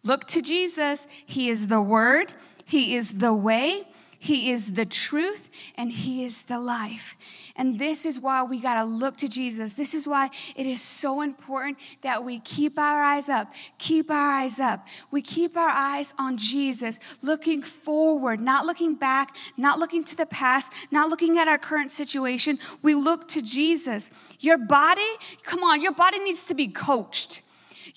Look 0.08 0.24
to 0.28 0.40
Jesus. 0.40 1.06
He 1.26 1.50
is 1.50 1.66
the 1.66 1.82
Word, 1.82 2.32
He 2.64 2.96
is 2.96 3.18
the 3.18 3.34
way, 3.34 3.82
He 4.18 4.50
is 4.50 4.72
the 4.72 4.86
truth, 4.86 5.50
and 5.74 5.92
He 5.92 6.24
is 6.24 6.44
the 6.44 6.58
life. 6.58 7.14
And 7.56 7.78
this 7.78 8.06
is 8.06 8.18
why 8.18 8.42
we 8.42 8.58
got 8.58 8.80
to 8.80 8.84
look 8.84 9.18
to 9.18 9.28
Jesus. 9.28 9.74
This 9.74 9.92
is 9.92 10.08
why 10.08 10.30
it 10.56 10.64
is 10.64 10.80
so 10.80 11.20
important 11.20 11.78
that 12.00 12.24
we 12.24 12.38
keep 12.38 12.78
our 12.78 13.02
eyes 13.02 13.28
up, 13.28 13.52
keep 13.76 14.10
our 14.10 14.30
eyes 14.30 14.58
up. 14.58 14.86
We 15.10 15.20
keep 15.20 15.58
our 15.58 15.68
eyes 15.68 16.14
on 16.18 16.38
Jesus, 16.38 17.00
looking 17.20 17.60
forward, 17.60 18.40
not 18.40 18.64
looking 18.64 18.94
back, 18.94 19.36
not 19.58 19.78
looking 19.78 20.04
to 20.04 20.16
the 20.16 20.24
past, 20.24 20.72
not 20.90 21.10
looking 21.10 21.36
at 21.36 21.48
our 21.48 21.58
current 21.58 21.90
situation. 21.90 22.58
We 22.80 22.94
look 22.94 23.28
to 23.28 23.42
Jesus. 23.42 24.08
Your 24.40 24.56
body, 24.56 25.10
come 25.42 25.62
on, 25.62 25.82
your 25.82 25.92
body 25.92 26.18
needs 26.18 26.46
to 26.46 26.54
be 26.54 26.68
coached. 26.68 27.42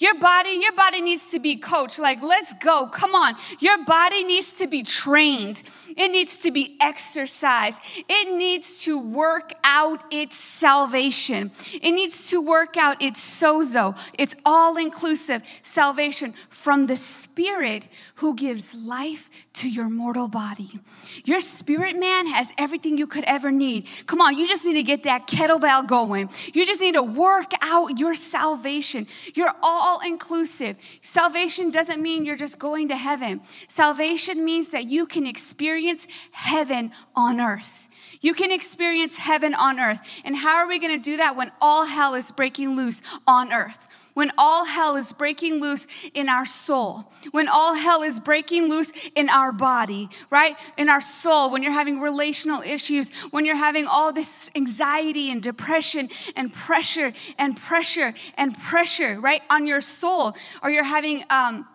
Your 0.02 0.16
body, 0.16 0.58
your 0.60 0.72
body 0.72 1.00
needs 1.00 1.30
to 1.30 1.40
be 1.40 1.58
coached. 1.58 2.00
Like, 2.00 2.24
let's 2.24 2.54
go. 2.56 2.88
Come 2.88 3.14
on. 3.14 3.36
Your 3.60 3.86
body 3.86 4.24
needs 4.24 4.52
to 4.54 4.66
be 4.66 4.82
trained. 4.82 5.62
It 5.96 6.12
needs 6.12 6.40
to 6.40 6.50
be 6.50 6.76
exercised. 6.82 7.80
It 8.10 8.36
needs 8.36 8.84
to 8.86 9.00
work 9.00 9.54
out 9.64 10.04
its 10.10 10.38
salvation. 10.38 11.52
It 11.74 11.92
needs 11.92 12.32
to 12.32 12.42
work 12.42 12.78
out 12.78 13.00
its 13.00 13.22
sozo, 13.22 13.96
its 14.18 14.36
all 14.44 14.76
inclusive 14.76 15.44
salvation 15.62 16.34
from 16.50 16.88
the 16.88 16.96
Spirit 16.96 17.88
who 18.16 18.34
gives 18.36 18.74
life 18.74 19.30
to 19.54 19.70
your 19.70 19.90
mortal 19.90 20.28
body. 20.28 20.80
Your 21.26 21.42
spirit 21.42 21.96
man 21.96 22.26
has 22.28 22.52
everything 22.58 22.98
you 22.98 23.06
could 23.06 23.26
ever 23.26 23.52
need. 23.52 23.88
Come 24.08 24.22
on, 24.22 24.36
you 24.38 24.48
just 24.48 24.66
need 24.66 24.74
to 24.74 24.84
get 24.84 25.04
that 25.04 25.28
kettlebell 25.28 25.86
going. 25.86 26.30
You 26.54 26.66
just 26.66 26.82
need 26.82 26.94
to 26.94 27.04
work 27.04 27.52
out 27.62 28.00
your 28.00 28.16
salvation. 28.16 29.06
You're 29.36 29.54
all 29.62 29.91
inclusive. 30.00 30.78
Salvation 31.02 31.72
doesn't 31.72 32.02
mean 32.02 32.26
you're 32.26 32.36
just 32.36 32.60
going 32.60 32.88
to 32.90 32.98
heaven, 32.98 33.42
salvation 33.68 34.46
means 34.46 34.70
that 34.70 34.86
you 34.86 35.06
can 35.06 35.28
experience 35.28 36.08
heaven 36.32 36.92
on 37.16 37.40
earth. 37.40 37.90
You 38.22 38.34
can 38.34 38.52
experience 38.52 39.18
heaven 39.18 39.54
on 39.54 39.80
earth. 39.80 40.00
And 40.24 40.38
how 40.38 40.58
are 40.58 40.68
we 40.68 40.80
going 40.80 40.96
to 40.98 41.04
do 41.04 41.18
that 41.18 41.36
when 41.36 41.52
all 41.60 41.86
hell 41.86 42.14
is 42.14 42.32
breaking 42.32 42.76
loose 42.76 43.02
on 43.26 43.52
earth? 43.52 43.88
When 44.14 44.32
all 44.38 44.66
hell 44.66 44.96
is 44.96 45.14
breaking 45.14 45.62
loose 45.62 45.88
in 46.14 46.30
our 46.30 46.46
soul, 46.46 47.12
when 47.32 47.48
all 47.48 47.76
hell 47.76 48.02
is 48.02 48.20
breaking 48.20 48.70
loose 48.70 48.92
in 49.16 49.30
our 49.30 49.52
body, 49.52 50.10
right? 50.30 50.58
In 50.78 50.90
our 50.90 51.02
soul, 51.02 51.52
when 51.52 51.64
you're 51.64 51.72
having 51.72 52.00
relational 52.00 52.62
issues, 52.62 53.10
when 53.32 53.46
you're 53.46 53.56
having 53.56 53.88
all 53.88 54.12
this 54.12 54.52
anxiety 54.56 55.32
and 55.32 55.42
depression 55.42 56.10
and 56.36 56.54
pressure 56.54 57.14
and 57.38 57.58
pressure 57.58 58.14
and 58.38 58.58
pressure, 58.58 59.20
right? 59.20 59.42
On 59.50 59.68
your 59.68 59.82
soul, 59.82 60.34
or 60.62 60.70
you're 60.70 60.84
having, 60.84 61.24
um, 61.30 61.68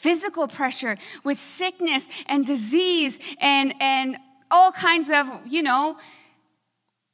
physical 0.00 0.48
pressure 0.48 0.96
with 1.24 1.36
sickness 1.36 2.08
and 2.26 2.46
disease 2.46 3.18
and 3.38 3.74
and 3.80 4.16
all 4.50 4.72
kinds 4.72 5.10
of 5.10 5.26
you 5.46 5.62
know 5.62 5.96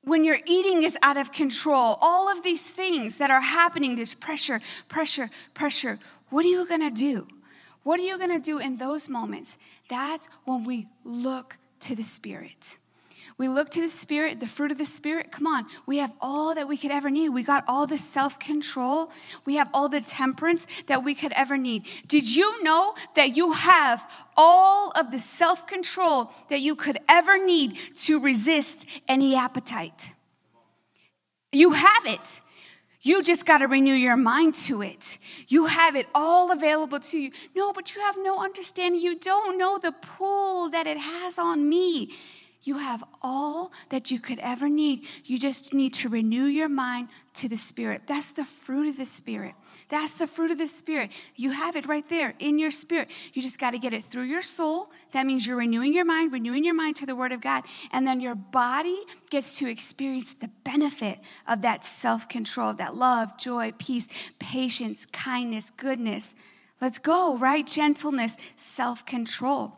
when 0.06 0.22
your 0.22 0.38
eating 0.46 0.84
is 0.84 0.96
out 1.02 1.16
of 1.16 1.32
control, 1.32 1.98
all 2.00 2.30
of 2.30 2.44
these 2.44 2.70
things 2.70 3.18
that 3.18 3.28
are 3.28 3.40
happening, 3.40 3.96
this 3.96 4.14
pressure, 4.14 4.60
pressure, 4.88 5.28
pressure, 5.52 5.98
what 6.30 6.46
are 6.46 6.48
you 6.48 6.64
gonna 6.66 6.92
do? 6.92 7.26
What 7.82 7.98
are 7.98 8.04
you 8.04 8.16
gonna 8.16 8.38
do 8.38 8.58
in 8.58 8.76
those 8.76 9.08
moments? 9.08 9.58
That's 9.88 10.28
when 10.44 10.62
we 10.64 10.86
look 11.04 11.58
to 11.80 11.96
the 11.96 12.04
Spirit. 12.04 12.78
We 13.38 13.48
look 13.48 13.70
to 13.70 13.80
the 13.80 13.88
Spirit, 13.88 14.40
the 14.40 14.46
fruit 14.46 14.70
of 14.70 14.78
the 14.78 14.84
Spirit. 14.84 15.32
Come 15.32 15.46
on, 15.46 15.66
we 15.86 15.98
have 15.98 16.12
all 16.20 16.54
that 16.54 16.68
we 16.68 16.76
could 16.76 16.90
ever 16.90 17.10
need. 17.10 17.30
We 17.30 17.42
got 17.42 17.64
all 17.68 17.86
the 17.86 17.98
self 17.98 18.38
control, 18.38 19.10
we 19.44 19.56
have 19.56 19.68
all 19.72 19.88
the 19.88 20.00
temperance 20.00 20.66
that 20.86 21.04
we 21.04 21.14
could 21.14 21.32
ever 21.32 21.56
need. 21.56 21.84
Did 22.08 22.34
you 22.34 22.62
know 22.62 22.94
that 23.14 23.36
you 23.36 23.52
have 23.52 24.10
all 24.36 24.92
of 24.96 25.10
the 25.12 25.18
self 25.18 25.66
control 25.66 26.30
that 26.50 26.60
you 26.60 26.74
could 26.74 26.98
ever 27.08 27.44
need 27.44 27.78
to 27.96 28.20
resist 28.20 28.86
any 29.08 29.34
appetite? 29.36 30.12
You 31.52 31.70
have 31.70 32.06
it. 32.06 32.40
You 33.06 33.22
just 33.22 33.46
got 33.46 33.58
to 33.58 33.68
renew 33.68 33.94
your 33.94 34.16
mind 34.16 34.56
to 34.66 34.82
it. 34.82 35.18
You 35.46 35.66
have 35.66 35.94
it 35.94 36.08
all 36.12 36.50
available 36.50 36.98
to 36.98 37.18
you. 37.18 37.30
No, 37.54 37.72
but 37.72 37.94
you 37.94 38.02
have 38.02 38.16
no 38.18 38.42
understanding. 38.42 39.00
You 39.00 39.16
don't 39.16 39.56
know 39.56 39.78
the 39.78 39.92
pull 39.92 40.70
that 40.70 40.88
it 40.88 40.98
has 40.98 41.38
on 41.38 41.68
me. 41.68 42.10
You 42.66 42.78
have 42.78 43.04
all 43.22 43.70
that 43.90 44.10
you 44.10 44.18
could 44.18 44.40
ever 44.40 44.68
need. 44.68 45.06
You 45.24 45.38
just 45.38 45.72
need 45.72 45.94
to 45.94 46.08
renew 46.08 46.46
your 46.46 46.68
mind 46.68 47.10
to 47.34 47.48
the 47.48 47.56
Spirit. 47.56 48.02
That's 48.08 48.32
the 48.32 48.44
fruit 48.44 48.88
of 48.88 48.96
the 48.96 49.06
Spirit. 49.06 49.54
That's 49.88 50.14
the 50.14 50.26
fruit 50.26 50.50
of 50.50 50.58
the 50.58 50.66
Spirit. 50.66 51.12
You 51.36 51.52
have 51.52 51.76
it 51.76 51.86
right 51.86 52.06
there 52.08 52.34
in 52.40 52.58
your 52.58 52.72
spirit. 52.72 53.10
You 53.34 53.40
just 53.40 53.60
got 53.60 53.70
to 53.70 53.78
get 53.78 53.94
it 53.94 54.02
through 54.02 54.24
your 54.24 54.42
soul. 54.42 54.90
That 55.12 55.26
means 55.26 55.46
you're 55.46 55.58
renewing 55.58 55.94
your 55.94 56.04
mind, 56.04 56.32
renewing 56.32 56.64
your 56.64 56.74
mind 56.74 56.96
to 56.96 57.06
the 57.06 57.14
Word 57.14 57.30
of 57.30 57.40
God. 57.40 57.62
And 57.92 58.04
then 58.04 58.20
your 58.20 58.34
body 58.34 58.98
gets 59.30 59.60
to 59.60 59.70
experience 59.70 60.34
the 60.34 60.50
benefit 60.64 61.20
of 61.46 61.62
that 61.62 61.84
self 61.86 62.28
control, 62.28 62.74
that 62.74 62.96
love, 62.96 63.38
joy, 63.38 63.74
peace, 63.78 64.08
patience, 64.40 65.06
kindness, 65.06 65.70
goodness. 65.76 66.34
Let's 66.80 66.98
go, 66.98 67.38
right? 67.38 67.64
Gentleness, 67.64 68.36
self 68.56 69.06
control. 69.06 69.76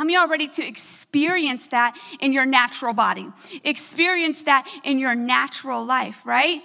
How 0.00 0.04
many 0.04 0.16
are 0.16 0.26
ready 0.26 0.48
to 0.48 0.66
experience 0.66 1.66
that 1.66 1.94
in 2.20 2.32
your 2.32 2.46
natural 2.46 2.94
body? 2.94 3.28
Experience 3.64 4.44
that 4.44 4.66
in 4.82 4.98
your 4.98 5.14
natural 5.14 5.84
life, 5.84 6.24
right? 6.24 6.62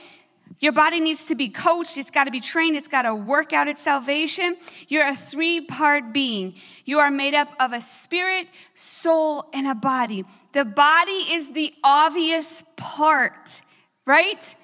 Your 0.61 0.71
body 0.71 1.01
needs 1.01 1.25
to 1.25 1.35
be 1.35 1.49
coached, 1.49 1.97
it's 1.97 2.11
got 2.11 2.23
to 2.23 2.31
be 2.31 2.39
trained, 2.39 2.77
it's 2.77 2.87
got 2.87 3.01
to 3.01 3.13
work 3.13 3.51
out 3.51 3.67
its 3.67 3.81
salvation. 3.81 4.55
You're 4.87 5.05
a 5.05 5.13
three 5.13 5.59
part 5.59 6.13
being. 6.13 6.53
You 6.85 6.99
are 6.99 7.11
made 7.11 7.33
up 7.33 7.49
of 7.59 7.73
a 7.73 7.81
spirit, 7.81 8.47
soul, 8.73 9.49
and 9.51 9.67
a 9.67 9.75
body. 9.75 10.23
The 10.53 10.63
body 10.63 11.11
is 11.11 11.51
the 11.51 11.73
obvious 11.83 12.63
part, 12.77 13.63
right? 14.05 14.55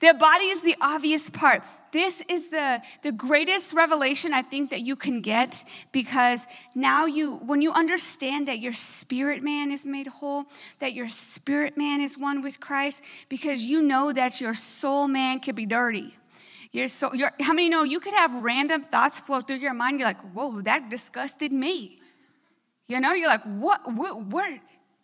The 0.00 0.12
body 0.12 0.44
is 0.44 0.60
the 0.60 0.76
obvious 0.82 1.30
part 1.30 1.62
this 1.92 2.22
is 2.28 2.50
the, 2.50 2.82
the 3.02 3.12
greatest 3.12 3.72
revelation 3.74 4.32
I 4.32 4.42
think 4.42 4.70
that 4.70 4.80
you 4.80 4.96
can 4.96 5.20
get 5.20 5.64
because 5.92 6.46
now 6.74 7.06
you, 7.06 7.36
when 7.36 7.62
you 7.62 7.72
understand 7.72 8.48
that 8.48 8.60
your 8.60 8.72
spirit 8.72 9.42
man 9.42 9.70
is 9.72 9.86
made 9.86 10.06
whole, 10.06 10.46
that 10.78 10.92
your 10.92 11.08
spirit 11.08 11.76
man 11.76 12.00
is 12.00 12.18
one 12.18 12.42
with 12.42 12.60
Christ, 12.60 13.02
because 13.28 13.62
you 13.62 13.82
know 13.82 14.12
that 14.12 14.40
your 14.40 14.54
soul 14.54 15.08
man 15.08 15.40
can 15.40 15.54
be 15.54 15.66
dirty. 15.66 16.14
Your 16.72 16.88
soul, 16.88 17.14
your, 17.14 17.32
how 17.40 17.54
many 17.54 17.68
know 17.68 17.82
you 17.82 18.00
could 18.00 18.14
have 18.14 18.42
random 18.42 18.82
thoughts 18.82 19.20
flow 19.20 19.40
through 19.40 19.56
your 19.56 19.74
mind? 19.74 19.98
You're 19.98 20.08
like, 20.08 20.20
whoa, 20.32 20.60
that 20.62 20.90
disgusted 20.90 21.52
me. 21.52 21.98
You 22.88 23.00
know, 23.00 23.12
you're 23.12 23.28
like, 23.28 23.44
what, 23.44 23.92
what, 23.92 24.22
what? 24.22 24.60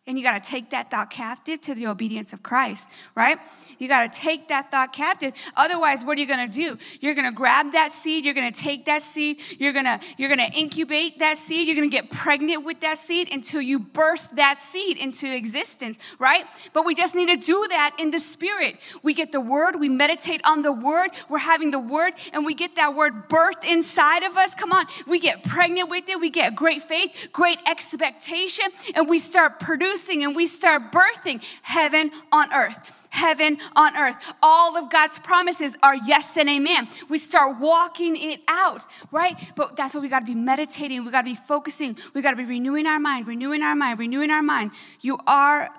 And 0.07 0.19
you 0.19 0.25
got 0.25 0.45
to 0.45 0.51
take 0.51 0.69
that 0.71 0.91
thought 0.91 1.09
captive 1.09 1.63
to 1.63 1.75
the 1.75 1.87
obedience 1.87 2.35
of 2.35 2.43
Christ, 2.43 2.91
right? 3.15 3.39
You 3.79 3.89
got 3.89 4.13
to 4.13 4.21
take 4.21 4.49
that 4.49 4.71
thought 4.71 4.93
captive. 4.93 5.33
Otherwise, 5.57 6.05
what 6.05 6.19
are 6.19 6.21
you 6.21 6.27
going 6.27 6.51
to 6.51 6.55
do? 6.55 6.77
You're 7.01 7.15
going 7.15 7.25
to 7.25 7.33
grab 7.33 7.73
that 7.73 7.91
seed. 7.91 8.27
You're 8.27 8.35
going 8.35 8.53
to 8.53 8.61
take 8.61 8.85
that 8.85 9.01
seed. 9.01 9.39
You're 9.59 9.73
going 9.73 9.87
to 9.87 9.99
you're 10.19 10.29
going 10.29 10.47
to 10.47 10.59
incubate 10.59 11.21
that 11.21 11.39
seed. 11.39 11.67
You're 11.67 11.77
going 11.77 11.91
to 11.91 11.97
get 11.97 12.11
pregnant 12.11 12.67
with 12.67 12.81
that 12.81 12.99
seed 12.99 13.33
until 13.33 13.63
you 13.63 13.79
birth 13.79 14.29
that 14.35 14.61
seed 14.61 14.99
into 14.99 15.35
existence, 15.35 15.99
right? 16.19 16.45
But 16.75 16.85
we 16.85 16.95
just 16.95 17.15
need 17.15 17.29
to 17.29 17.37
do 17.37 17.65
that 17.71 17.97
in 17.99 18.11
the 18.11 18.21
spirit. 18.21 18.77
We 19.03 19.15
get 19.15 19.33
the 19.33 19.41
word. 19.41 19.81
We 19.81 19.89
meditate 19.89 20.43
on 20.45 20.61
the 20.61 20.73
word. 20.73 21.13
We're 21.31 21.39
having 21.39 21.71
the 21.71 21.81
word, 21.81 22.13
and 22.35 22.45
we 22.45 22.53
get 22.53 22.77
that 22.77 22.95
word 22.95 23.31
birthed 23.31 23.65
inside 23.67 24.23
of 24.23 24.37
us. 24.37 24.55
Come 24.55 24.71
on, 24.71 24.85
we 25.07 25.19
get 25.19 25.45
pregnant 25.45 25.89
with 25.89 26.11
it. 26.11 26.21
We 26.21 26.29
get 26.29 26.55
great 26.55 26.83
faith, 26.83 27.31
great 27.33 27.59
expectation, 27.67 28.67
and 28.95 29.09
we 29.09 29.19
start 29.19 29.61
producing 29.61 29.94
producing 29.95 30.25
and 30.25 30.35
we 30.35 30.47
start 30.47 30.93
birthing 30.93 31.43
heaven 31.63 32.11
on 32.33 32.53
earth. 32.53 33.01
Heaven 33.11 33.59
on 33.77 33.97
earth. 33.97 34.17
All 34.43 34.77
of 34.77 34.91
God's 34.91 35.19
promises 35.21 35.77
are 35.83 35.95
yes 35.95 36.37
and 36.37 36.49
amen. 36.49 36.89
We 37.09 37.19
start 37.19 37.61
walking 37.61 38.17
it 38.17 38.41
out, 38.49 38.87
right? 39.13 39.37
But 39.55 39.77
that's 39.77 39.95
what 39.95 40.03
we 40.03 40.09
got 40.09 40.21
to 40.21 40.27
be 40.27 40.35
meditating. 40.35 41.05
We 41.05 41.13
got 41.13 41.23
to 41.23 41.31
be 41.31 41.37
focusing. 41.37 41.97
We 42.13 42.23
got 42.23 42.33
to 42.33 42.37
be 42.37 42.45
renewing 42.45 42.87
our 42.87 42.99
mind, 42.99 43.29
renewing 43.29 43.63
our 43.63 43.77
mind, 43.77 44.01
renewing 44.01 44.31
our 44.31 44.43
mind. 44.43 44.73
You 45.01 45.19
are 45.27 45.71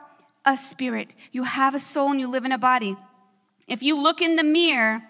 a 0.45 0.55
spirit. 0.55 1.09
You 1.31 1.43
have 1.43 1.75
a 1.75 1.79
soul 1.79 2.11
and 2.11 2.19
you 2.21 2.31
live 2.31 2.45
in 2.45 2.53
a 2.53 2.57
body. 2.57 2.95
If 3.67 3.83
you 3.83 4.01
look 4.01 4.21
in 4.21 4.37
the 4.37 4.43
mirror, 4.43 5.01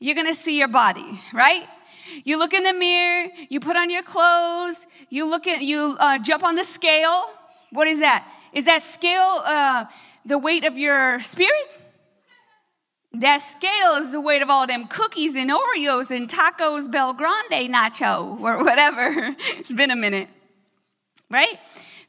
you're 0.00 0.16
going 0.16 0.26
to 0.26 0.34
see 0.34 0.58
your 0.58 0.68
body, 0.68 1.20
right? 1.32 1.64
You 2.24 2.38
look 2.38 2.52
in 2.52 2.64
the 2.64 2.72
mirror, 2.72 3.28
you 3.48 3.60
put 3.60 3.76
on 3.76 3.88
your 3.88 4.02
clothes, 4.02 4.86
you 5.08 5.30
look 5.30 5.46
at, 5.46 5.62
you 5.62 5.96
uh, 6.00 6.18
jump 6.18 6.42
on 6.42 6.56
the 6.56 6.64
scale, 6.64 7.22
what 7.72 7.88
is 7.88 7.98
that? 8.00 8.30
Is 8.52 8.66
that 8.66 8.82
scale 8.82 9.40
uh, 9.44 9.86
the 10.24 10.38
weight 10.38 10.64
of 10.64 10.76
your 10.76 11.20
spirit? 11.20 11.78
That 13.14 13.38
scale 13.38 13.94
is 13.98 14.12
the 14.12 14.20
weight 14.20 14.42
of 14.42 14.50
all 14.50 14.66
them 14.66 14.86
cookies 14.86 15.34
and 15.34 15.50
Oreos 15.50 16.14
and 16.14 16.28
tacos 16.28 16.88
BellGrande 16.88 17.68
nacho 17.68 18.40
or 18.40 18.62
whatever. 18.62 19.34
it's 19.58 19.72
been 19.72 19.90
a 19.90 19.96
minute, 19.96 20.28
right? 21.30 21.58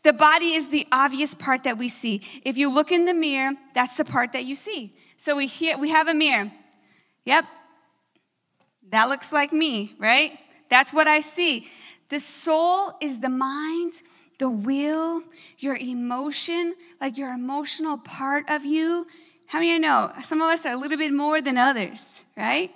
The 0.03 0.13
body 0.13 0.53
is 0.53 0.69
the 0.69 0.85
obvious 0.91 1.33
part 1.33 1.63
that 1.63 1.77
we 1.77 1.87
see. 1.87 2.21
If 2.43 2.57
you 2.57 2.69
look 2.69 2.91
in 2.91 3.05
the 3.05 3.13
mirror, 3.13 3.53
that's 3.73 3.95
the 3.95 4.05
part 4.05 4.33
that 4.33 4.43
you 4.43 4.55
see. 4.55 4.93
So 5.15 5.35
we 5.35 5.47
hear, 5.47 5.77
we 5.77 5.89
have 5.91 6.09
a 6.09 6.13
mirror. 6.13 6.51
Yep, 7.25 7.45
that 8.91 9.07
looks 9.07 9.31
like 9.31 9.53
me, 9.53 9.95
right? 9.97 10.37
That's 10.69 10.91
what 10.91 11.07
I 11.07 11.21
see. 11.21 11.67
The 12.09 12.19
soul 12.19 12.91
is 13.01 13.19
the 13.19 13.29
mind 13.29 13.93
the 14.39 14.49
will, 14.49 15.23
your 15.57 15.75
emotion, 15.77 16.75
like 16.99 17.17
your 17.17 17.31
emotional 17.31 17.97
part 17.97 18.49
of 18.49 18.65
you. 18.65 19.07
How 19.47 19.59
many 19.59 19.71
of 19.71 19.75
you 19.75 19.79
know? 19.79 20.11
Some 20.21 20.41
of 20.41 20.49
us 20.49 20.65
are 20.65 20.73
a 20.73 20.77
little 20.77 20.97
bit 20.97 21.13
more 21.13 21.41
than 21.41 21.57
others, 21.57 22.25
right? 22.35 22.71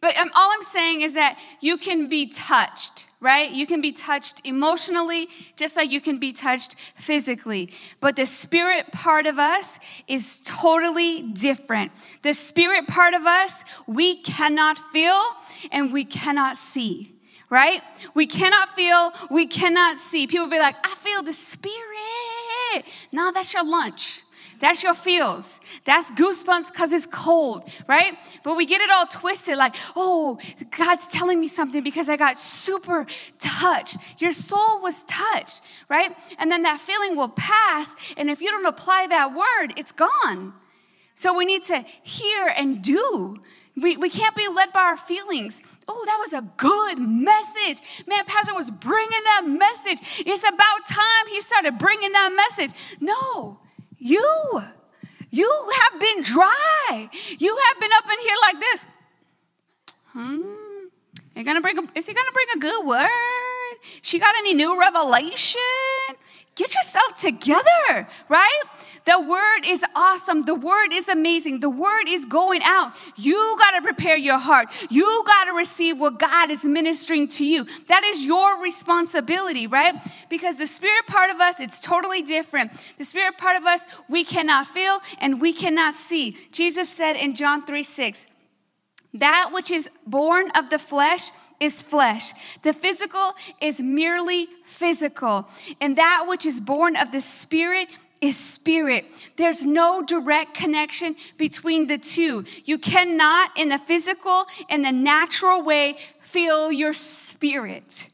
But 0.00 0.16
um, 0.18 0.30
all 0.34 0.50
I'm 0.52 0.62
saying 0.62 1.00
is 1.02 1.14
that 1.14 1.38
you 1.60 1.78
can 1.78 2.08
be 2.08 2.26
touched, 2.26 3.08
right? 3.20 3.50
You 3.50 3.66
can 3.66 3.80
be 3.80 3.92
touched 3.92 4.40
emotionally, 4.44 5.28
just 5.56 5.74
like 5.74 5.90
you 5.90 6.00
can 6.00 6.18
be 6.18 6.32
touched 6.32 6.76
physically. 6.96 7.72
But 8.00 8.16
the 8.16 8.26
spirit 8.26 8.92
part 8.92 9.26
of 9.26 9.38
us 9.38 9.78
is 10.06 10.38
totally 10.44 11.22
different. 11.22 11.92
The 12.22 12.34
spirit 12.34 12.86
part 12.86 13.14
of 13.14 13.26
us, 13.26 13.64
we 13.86 14.20
cannot 14.22 14.78
feel 14.78 15.20
and 15.72 15.92
we 15.92 16.04
cannot 16.04 16.56
see 16.56 17.15
right? 17.50 17.82
We 18.14 18.26
cannot 18.26 18.74
feel, 18.74 19.12
we 19.30 19.46
cannot 19.46 19.98
see. 19.98 20.26
People 20.26 20.48
be 20.48 20.58
like, 20.58 20.76
I 20.84 20.94
feel 20.96 21.22
the 21.22 21.32
spirit. 21.32 22.84
No, 23.12 23.30
that's 23.32 23.54
your 23.54 23.64
lunch. 23.64 24.22
That's 24.58 24.82
your 24.82 24.94
feels. 24.94 25.60
That's 25.84 26.10
goosebumps 26.12 26.72
because 26.72 26.92
it's 26.92 27.06
cold, 27.06 27.68
right? 27.86 28.18
But 28.42 28.56
we 28.56 28.64
get 28.64 28.80
it 28.80 28.90
all 28.90 29.06
twisted 29.06 29.58
like, 29.58 29.76
oh, 29.94 30.38
God's 30.76 31.06
telling 31.08 31.40
me 31.40 31.46
something 31.46 31.82
because 31.82 32.08
I 32.08 32.16
got 32.16 32.38
super 32.38 33.06
touched. 33.38 33.98
Your 34.18 34.32
soul 34.32 34.80
was 34.80 35.04
touched, 35.04 35.60
right? 35.88 36.16
And 36.38 36.50
then 36.50 36.62
that 36.62 36.80
feeling 36.80 37.16
will 37.16 37.28
pass. 37.28 37.96
And 38.16 38.30
if 38.30 38.40
you 38.40 38.48
don't 38.48 38.66
apply 38.66 39.08
that 39.10 39.34
word, 39.34 39.74
it's 39.76 39.92
gone. 39.92 40.54
So 41.14 41.36
we 41.36 41.44
need 41.44 41.64
to 41.64 41.84
hear 42.02 42.52
and 42.56 42.82
do. 42.82 43.36
We, 43.76 43.96
we 43.96 44.08
can't 44.08 44.34
be 44.34 44.48
led 44.48 44.72
by 44.72 44.80
our 44.80 44.96
feelings. 44.96 45.62
Oh, 45.86 46.02
that 46.06 46.16
was 46.18 46.32
a 46.32 46.42
good 46.56 46.98
message. 46.98 48.04
Man, 48.06 48.24
Pastor 48.24 48.54
was 48.54 48.70
bringing 48.70 49.22
that 49.24 49.42
message. 49.46 50.24
It's 50.26 50.42
about 50.48 50.86
time 50.86 51.28
he 51.28 51.40
started 51.42 51.78
bringing 51.78 52.12
that 52.12 52.34
message. 52.34 52.72
No, 53.00 53.60
you, 53.98 54.62
you 55.30 55.70
have 55.82 56.00
been 56.00 56.22
dry. 56.22 57.10
You 57.38 57.58
have 57.68 57.80
been 57.80 57.90
up 57.98 58.04
in 58.04 58.18
here 58.20 58.36
like 58.42 58.60
this. 58.60 58.86
Hmm. 60.12 61.44
Gonna 61.44 61.60
bring 61.60 61.78
a, 61.78 61.82
is 61.94 62.06
he 62.06 62.14
gonna 62.14 62.32
bring 62.32 62.46
a 62.56 62.58
good 62.58 62.86
word? 62.86 63.08
She 64.00 64.18
got 64.18 64.34
any 64.36 64.54
new 64.54 64.80
revelation? 64.80 65.60
Get 66.56 66.74
yourself 66.74 67.20
together, 67.20 68.08
right? 68.30 68.62
The 69.04 69.20
word 69.20 69.66
is 69.66 69.84
awesome. 69.94 70.46
The 70.46 70.54
word 70.54 70.88
is 70.90 71.06
amazing. 71.06 71.60
The 71.60 71.68
word 71.68 72.08
is 72.08 72.24
going 72.24 72.62
out. 72.64 72.94
You 73.14 73.56
got 73.58 73.72
to 73.72 73.82
prepare 73.82 74.16
your 74.16 74.38
heart. 74.38 74.68
You 74.88 75.22
got 75.26 75.44
to 75.44 75.52
receive 75.52 76.00
what 76.00 76.18
God 76.18 76.50
is 76.50 76.64
ministering 76.64 77.28
to 77.28 77.44
you. 77.44 77.66
That 77.88 78.04
is 78.04 78.24
your 78.24 78.62
responsibility, 78.62 79.66
right? 79.66 79.96
Because 80.30 80.56
the 80.56 80.66
spirit 80.66 81.06
part 81.06 81.30
of 81.30 81.40
us, 81.40 81.60
it's 81.60 81.78
totally 81.78 82.22
different. 82.22 82.72
The 82.96 83.04
spirit 83.04 83.36
part 83.36 83.60
of 83.60 83.66
us, 83.66 83.84
we 84.08 84.24
cannot 84.24 84.66
feel 84.66 85.00
and 85.20 85.42
we 85.42 85.52
cannot 85.52 85.94
see. 85.94 86.38
Jesus 86.52 86.88
said 86.88 87.16
in 87.16 87.34
John 87.34 87.66
3 87.66 87.82
6, 87.82 88.28
that 89.12 89.50
which 89.52 89.70
is 89.70 89.90
born 90.06 90.50
of 90.56 90.70
the 90.70 90.78
flesh 90.78 91.30
is 91.60 91.82
flesh. 91.82 92.32
The 92.62 92.72
physical 92.72 93.32
is 93.60 93.80
merely 93.80 94.46
physical. 94.64 95.48
And 95.80 95.96
that 95.96 96.24
which 96.26 96.46
is 96.46 96.60
born 96.60 96.96
of 96.96 97.12
the 97.12 97.20
spirit 97.20 97.88
is 98.20 98.36
spirit. 98.36 99.04
There's 99.36 99.64
no 99.64 100.02
direct 100.02 100.54
connection 100.54 101.16
between 101.36 101.86
the 101.86 101.98
two. 101.98 102.44
You 102.64 102.78
cannot, 102.78 103.50
in 103.56 103.68
the 103.68 103.78
physical, 103.78 104.46
in 104.68 104.82
the 104.82 104.92
natural 104.92 105.62
way, 105.62 105.96
feel 106.20 106.72
your 106.72 106.92
spirit. 106.92 108.08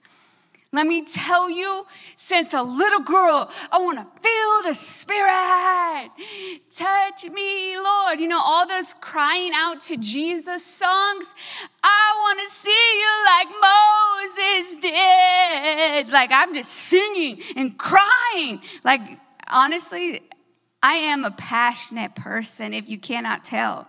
Let 0.74 0.86
me 0.86 1.04
tell 1.04 1.50
you, 1.50 1.84
since 2.16 2.54
a 2.54 2.62
little 2.62 3.00
girl, 3.02 3.50
I 3.70 3.78
want 3.78 3.98
to 3.98 4.06
feel 4.22 4.62
the 4.62 4.74
Spirit. 4.74 6.10
Touch 6.70 7.30
me, 7.30 7.76
Lord. 7.76 8.18
You 8.18 8.28
know, 8.28 8.40
all 8.42 8.66
those 8.66 8.94
crying 8.94 9.52
out 9.54 9.80
to 9.80 9.98
Jesus 9.98 10.64
songs. 10.64 11.34
I 11.82 12.12
want 12.20 12.40
to 12.40 12.48
see 12.48 12.70
you 12.70 13.12
like 13.26 13.48
Moses 14.48 14.80
did. 14.80 16.10
Like, 16.10 16.30
I'm 16.32 16.54
just 16.54 16.70
singing 16.70 17.42
and 17.54 17.76
crying. 17.76 18.62
Like, 18.82 19.02
honestly, 19.48 20.22
I 20.82 20.94
am 20.94 21.26
a 21.26 21.32
passionate 21.32 22.14
person, 22.14 22.72
if 22.72 22.88
you 22.88 22.96
cannot 22.96 23.44
tell. 23.44 23.88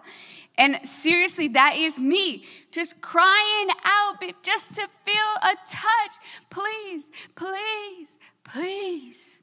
And 0.57 0.87
seriously, 0.87 1.47
that 1.49 1.75
is 1.77 1.99
me 1.99 2.45
just 2.71 3.01
crying 3.01 3.69
out 3.83 4.23
just 4.43 4.75
to 4.75 4.87
feel 5.05 5.33
a 5.41 5.55
touch. 5.67 6.15
Please, 6.49 7.09
please, 7.35 8.17
please. 8.43 9.39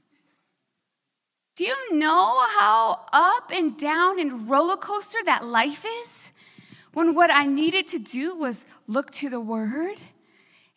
Do 1.56 1.64
you 1.64 1.96
know 1.96 2.46
how 2.58 3.06
up 3.12 3.50
and 3.52 3.76
down 3.76 4.20
and 4.20 4.48
roller 4.48 4.76
coaster 4.76 5.18
that 5.24 5.44
life 5.44 5.84
is? 6.02 6.32
When 6.92 7.14
what 7.14 7.30
I 7.30 7.46
needed 7.46 7.86
to 7.88 7.98
do 7.98 8.36
was 8.36 8.66
look 8.86 9.10
to 9.12 9.28
the 9.28 9.40
Word 9.40 10.00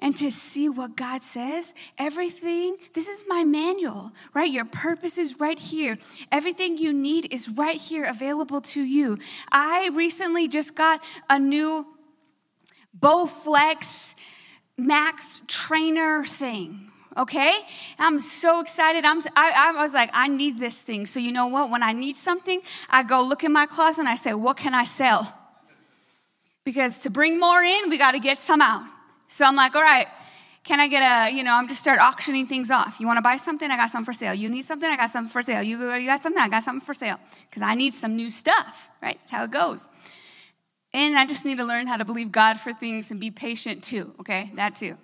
and 0.04 0.16
to 0.18 0.30
see 0.32 0.68
what 0.68 0.98
God 0.98 1.24
says. 1.24 1.74
Everything, 1.98 2.76
this 2.94 3.08
is 3.08 3.24
my 3.28 3.46
manual, 3.46 4.12
right? 4.34 4.52
Your 4.52 4.66
purpose 4.66 5.18
is 5.18 5.40
right 5.40 5.58
here. 5.58 5.98
Everything 6.30 6.78
you 6.78 6.92
need 6.92 7.34
is 7.34 7.48
right 7.50 7.80
here 7.80 8.04
available 8.04 8.60
to 8.62 8.82
you. 8.84 9.18
I 9.50 9.90
recently 9.94 10.50
just 10.50 10.76
got 10.76 11.02
a 11.30 11.40
new 11.40 11.88
Bowflex 13.00 14.14
Max 14.78 15.42
trainer 15.48 16.26
thing. 16.26 16.90
Okay, 17.16 17.54
I'm 18.00 18.20
so 18.20 18.60
excited. 18.60 19.06
I'm, 19.06 19.22
I, 19.36 19.72
I 19.76 19.82
was 19.82 19.94
like, 19.94 20.10
I 20.14 20.28
need 20.28 20.60
this 20.60 20.82
thing. 20.82 21.06
So, 21.06 21.20
you 21.20 21.32
know 21.32 21.46
what? 21.46 21.70
When 21.70 21.84
I 21.84 21.94
need 21.94 22.18
something, 22.18 22.60
I 22.90 23.04
go 23.04 23.22
look 23.22 23.44
in 23.44 23.54
my 23.54 23.68
closet 23.68 24.02
and 24.02 24.10
I 24.10 24.16
say, 24.16 24.34
What 24.34 24.58
can 24.58 24.74
I 24.74 24.84
sell? 24.84 25.32
Because 26.64 26.98
to 27.00 27.12
bring 27.12 27.40
more 27.40 27.62
in, 27.62 27.90
we 27.90 28.00
got 28.00 28.14
to 28.14 28.20
get 28.20 28.42
some 28.42 28.62
out. 28.62 28.88
So 29.34 29.46
I'm 29.46 29.56
like, 29.56 29.76
all 29.76 29.82
right, 29.82 30.06
can 30.64 30.80
I 30.80 30.88
get 30.88 31.02
a, 31.02 31.36
you 31.36 31.42
know, 31.42 31.56
I'm 31.56 31.68
just 31.68 31.82
start 31.82 32.00
auctioning 32.00 32.46
things 32.46 32.70
off. 32.70 33.00
You 33.00 33.08
want 33.08 33.18
to 33.18 33.24
buy 33.24 33.38
something? 33.38 33.72
I 33.72 33.78
got 33.78 33.90
something 33.90 34.06
for 34.06 34.16
sale. 34.16 34.36
You 34.36 34.48
need 34.48 34.64
something? 34.64 34.88
I 34.88 34.96
got 34.96 35.10
something 35.10 35.32
for 35.32 35.42
sale. 35.42 35.64
You, 35.64 35.92
you 35.96 36.06
got 36.06 36.22
something? 36.22 36.40
I 36.40 36.48
got 36.48 36.62
something 36.62 36.86
for 36.86 36.94
sale. 36.94 37.18
Because 37.50 37.64
I 37.64 37.74
need 37.74 37.96
some 37.96 38.16
new 38.16 38.30
stuff, 38.30 38.92
right? 39.02 39.18
That's 39.22 39.32
how 39.32 39.44
it 39.46 39.50
goes. 39.50 39.90
And 40.94 41.18
I 41.18 41.26
just 41.26 41.46
need 41.46 41.58
to 41.58 41.66
learn 41.66 41.88
how 41.88 41.98
to 41.98 42.06
believe 42.06 42.32
God 42.32 42.60
for 42.60 42.74
things 42.74 43.10
and 43.10 43.20
be 43.20 43.32
patient 43.32 43.84
too, 43.84 44.14
okay? 44.20 44.52
That 44.54 44.76
too. 44.76 44.98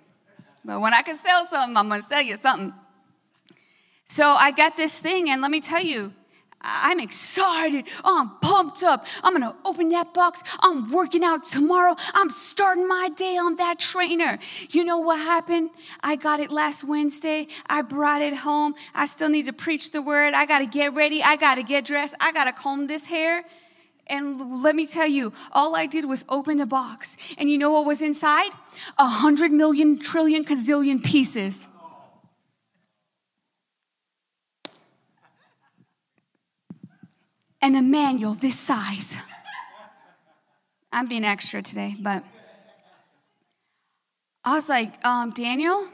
But 0.64 0.80
when 0.80 0.94
I 0.94 1.02
can 1.02 1.16
sell 1.16 1.44
something, 1.46 1.76
I'm 1.76 1.88
going 1.88 2.00
to 2.00 2.06
sell 2.06 2.22
you 2.22 2.36
something. 2.36 2.72
So 4.06 4.28
I 4.28 4.52
got 4.52 4.76
this 4.76 5.00
thing, 5.00 5.28
and 5.28 5.42
let 5.42 5.50
me 5.50 5.60
tell 5.60 5.82
you, 5.82 6.12
I'm 6.62 7.00
excited. 7.00 7.86
I'm 8.04 8.30
pumped 8.40 8.82
up. 8.82 9.06
I'm 9.22 9.32
going 9.32 9.50
to 9.50 9.56
open 9.64 9.88
that 9.90 10.12
box. 10.12 10.42
I'm 10.60 10.90
working 10.90 11.24
out 11.24 11.44
tomorrow. 11.44 11.96
I'm 12.14 12.30
starting 12.30 12.86
my 12.86 13.08
day 13.16 13.36
on 13.36 13.56
that 13.56 13.78
trainer. 13.78 14.38
You 14.70 14.84
know 14.84 14.98
what 14.98 15.18
happened? 15.18 15.70
I 16.02 16.16
got 16.16 16.40
it 16.40 16.50
last 16.50 16.84
Wednesday. 16.84 17.48
I 17.66 17.82
brought 17.82 18.20
it 18.20 18.36
home. 18.36 18.74
I 18.94 19.06
still 19.06 19.30
need 19.30 19.46
to 19.46 19.52
preach 19.52 19.92
the 19.92 20.02
word. 20.02 20.34
I 20.34 20.44
got 20.44 20.58
to 20.58 20.66
get 20.66 20.92
ready. 20.94 21.22
I 21.22 21.36
got 21.36 21.54
to 21.54 21.62
get 21.62 21.84
dressed. 21.86 22.14
I 22.20 22.32
got 22.32 22.44
to 22.44 22.52
comb 22.52 22.86
this 22.88 23.06
hair. 23.06 23.44
And 24.06 24.62
let 24.62 24.74
me 24.74 24.86
tell 24.86 25.06
you, 25.06 25.32
all 25.52 25.76
I 25.76 25.86
did 25.86 26.04
was 26.04 26.24
open 26.28 26.56
the 26.58 26.66
box. 26.66 27.16
And 27.38 27.48
you 27.48 27.56
know 27.56 27.70
what 27.70 27.86
was 27.86 28.02
inside? 28.02 28.50
A 28.98 29.06
hundred 29.06 29.52
million 29.52 29.98
trillion 29.98 30.44
gazillion 30.44 31.02
pieces. 31.02 31.68
And 37.62 37.76
a 37.76 37.82
manual 37.82 38.34
this 38.34 38.58
size. 38.58 39.16
I'm 40.92 41.06
being 41.06 41.24
extra 41.24 41.62
today, 41.62 41.94
but 42.00 42.24
I 44.44 44.54
was 44.54 44.68
like, 44.68 45.04
um, 45.04 45.30
Daniel, 45.30 45.88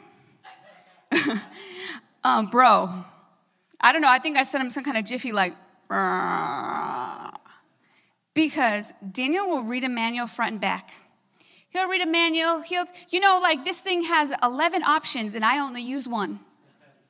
um, 2.24 2.46
bro, 2.46 3.04
I 3.80 3.92
don't 3.92 4.00
know. 4.00 4.10
I 4.10 4.18
think 4.18 4.36
I 4.36 4.42
sent 4.42 4.64
him 4.64 4.70
some 4.70 4.84
kind 4.84 4.96
of 4.96 5.04
jiffy 5.04 5.32
like, 5.32 5.54
because 8.34 8.92
Daniel 9.12 9.48
will 9.48 9.62
read 9.62 9.84
a 9.84 9.88
manual 9.88 10.26
front 10.26 10.52
and 10.52 10.60
back. 10.60 10.92
He'll 11.68 11.88
read 11.88 12.00
a 12.00 12.06
manual. 12.06 12.62
He'll, 12.62 12.86
you 13.10 13.20
know, 13.20 13.38
like 13.42 13.64
this 13.64 13.80
thing 13.80 14.04
has 14.04 14.32
11 14.42 14.82
options 14.84 15.34
and 15.34 15.44
I 15.44 15.58
only 15.58 15.82
use 15.82 16.08
one. 16.08 16.40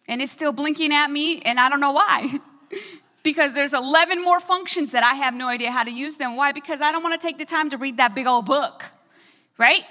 And 0.08 0.20
it's 0.20 0.32
still 0.32 0.52
blinking 0.52 0.92
at 0.92 1.10
me 1.10 1.40
and 1.42 1.60
I 1.60 1.68
don't 1.68 1.80
know 1.80 1.92
why. 1.92 2.38
because 3.26 3.54
there's 3.54 3.74
11 3.74 4.22
more 4.22 4.38
functions 4.38 4.92
that 4.92 5.02
I 5.02 5.14
have 5.14 5.34
no 5.34 5.48
idea 5.48 5.72
how 5.72 5.82
to 5.82 5.90
use 5.90 6.14
them. 6.14 6.36
Why? 6.36 6.52
Because 6.52 6.80
I 6.80 6.92
don't 6.92 7.02
want 7.02 7.20
to 7.20 7.26
take 7.26 7.38
the 7.38 7.44
time 7.44 7.68
to 7.70 7.76
read 7.76 7.96
that 7.96 8.14
big 8.14 8.28
old 8.28 8.46
book, 8.46 8.84
right? 9.58 9.82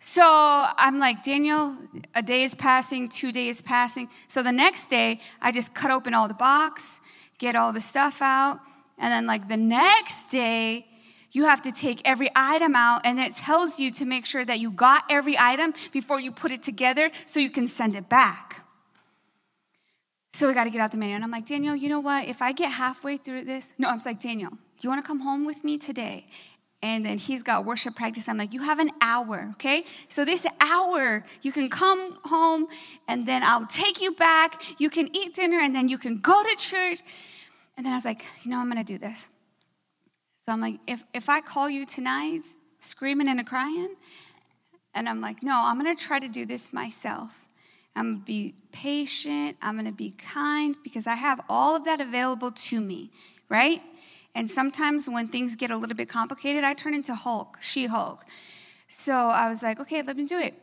So 0.00 0.24
I'm 0.24 0.98
like, 0.98 1.22
Daniel, 1.22 1.76
a 2.14 2.22
day 2.22 2.42
is 2.42 2.54
passing, 2.54 3.10
two 3.10 3.32
days 3.32 3.60
passing. 3.60 4.08
So 4.28 4.42
the 4.42 4.50
next 4.50 4.86
day, 4.86 5.20
I 5.42 5.52
just 5.52 5.74
cut 5.74 5.90
open 5.90 6.14
all 6.14 6.26
the 6.26 6.32
box, 6.32 7.02
get 7.36 7.54
all 7.54 7.70
the 7.70 7.82
stuff 7.82 8.22
out, 8.22 8.60
and 8.96 9.12
then 9.12 9.26
like 9.26 9.46
the 9.48 9.58
next 9.58 10.30
day, 10.30 10.86
you 11.32 11.44
have 11.44 11.60
to 11.62 11.70
take 11.70 12.00
every 12.06 12.30
item 12.34 12.74
out 12.74 13.02
and 13.04 13.18
it 13.18 13.36
tells 13.36 13.78
you 13.78 13.90
to 13.90 14.06
make 14.06 14.24
sure 14.24 14.44
that 14.46 14.58
you 14.58 14.70
got 14.70 15.04
every 15.10 15.36
item 15.38 15.74
before 15.92 16.18
you 16.18 16.32
put 16.32 16.50
it 16.50 16.62
together 16.62 17.10
so 17.26 17.40
you 17.40 17.50
can 17.50 17.68
send 17.68 17.94
it 17.94 18.08
back. 18.08 18.63
So 20.34 20.48
we 20.48 20.54
got 20.54 20.64
to 20.64 20.70
get 20.70 20.80
out 20.80 20.90
the 20.90 20.96
manual. 20.96 21.14
And 21.14 21.24
I'm 21.24 21.30
like, 21.30 21.46
Daniel, 21.46 21.76
you 21.76 21.88
know 21.88 22.00
what? 22.00 22.26
If 22.26 22.42
I 22.42 22.50
get 22.50 22.72
halfway 22.72 23.16
through 23.16 23.44
this, 23.44 23.72
no, 23.78 23.88
I'm 23.88 24.00
like, 24.04 24.18
Daniel, 24.18 24.50
do 24.50 24.56
you 24.80 24.90
want 24.90 25.00
to 25.00 25.06
come 25.06 25.20
home 25.20 25.46
with 25.46 25.62
me 25.62 25.78
today? 25.78 26.26
And 26.82 27.06
then 27.06 27.18
he's 27.18 27.44
got 27.44 27.64
worship 27.64 27.94
practice. 27.94 28.28
I'm 28.28 28.36
like, 28.36 28.52
you 28.52 28.62
have 28.62 28.80
an 28.80 28.90
hour, 29.00 29.50
okay? 29.52 29.84
So 30.08 30.24
this 30.24 30.44
hour, 30.60 31.22
you 31.42 31.52
can 31.52 31.70
come 31.70 32.18
home 32.24 32.66
and 33.06 33.28
then 33.28 33.44
I'll 33.44 33.66
take 33.66 34.00
you 34.00 34.10
back. 34.16 34.60
You 34.80 34.90
can 34.90 35.08
eat 35.14 35.34
dinner 35.34 35.60
and 35.60 35.72
then 35.72 35.88
you 35.88 35.98
can 35.98 36.18
go 36.18 36.42
to 36.42 36.56
church. 36.56 36.98
And 37.76 37.86
then 37.86 37.92
I 37.92 37.96
was 37.96 38.04
like, 38.04 38.24
you 38.42 38.50
know, 38.50 38.58
I'm 38.58 38.68
going 38.68 38.84
to 38.84 38.92
do 38.92 38.98
this. 38.98 39.28
So 40.44 40.50
I'm 40.50 40.60
like, 40.60 40.80
if, 40.88 41.04
if 41.14 41.28
I 41.28 41.42
call 41.42 41.70
you 41.70 41.86
tonight 41.86 42.42
screaming 42.80 43.28
and 43.28 43.46
crying, 43.46 43.94
and 44.94 45.08
I'm 45.08 45.20
like, 45.20 45.44
no, 45.44 45.62
I'm 45.64 45.80
going 45.80 45.94
to 45.94 46.04
try 46.04 46.18
to 46.18 46.28
do 46.28 46.44
this 46.44 46.72
myself. 46.72 47.43
I'm 47.96 48.04
going 48.04 48.18
to 48.20 48.24
be 48.24 48.54
patient. 48.72 49.56
I'm 49.62 49.74
going 49.74 49.86
to 49.86 49.92
be 49.92 50.10
kind 50.10 50.76
because 50.82 51.06
I 51.06 51.14
have 51.14 51.40
all 51.48 51.76
of 51.76 51.84
that 51.84 52.00
available 52.00 52.50
to 52.50 52.80
me, 52.80 53.10
right? 53.48 53.82
And 54.34 54.50
sometimes 54.50 55.08
when 55.08 55.28
things 55.28 55.54
get 55.54 55.70
a 55.70 55.76
little 55.76 55.94
bit 55.94 56.08
complicated, 56.08 56.64
I 56.64 56.74
turn 56.74 56.92
into 56.92 57.14
Hulk, 57.14 57.58
She 57.60 57.86
Hulk. 57.86 58.24
So 58.88 59.14
I 59.14 59.48
was 59.48 59.62
like, 59.62 59.78
okay, 59.80 60.02
let 60.02 60.16
me 60.16 60.26
do 60.26 60.38
it. 60.38 60.54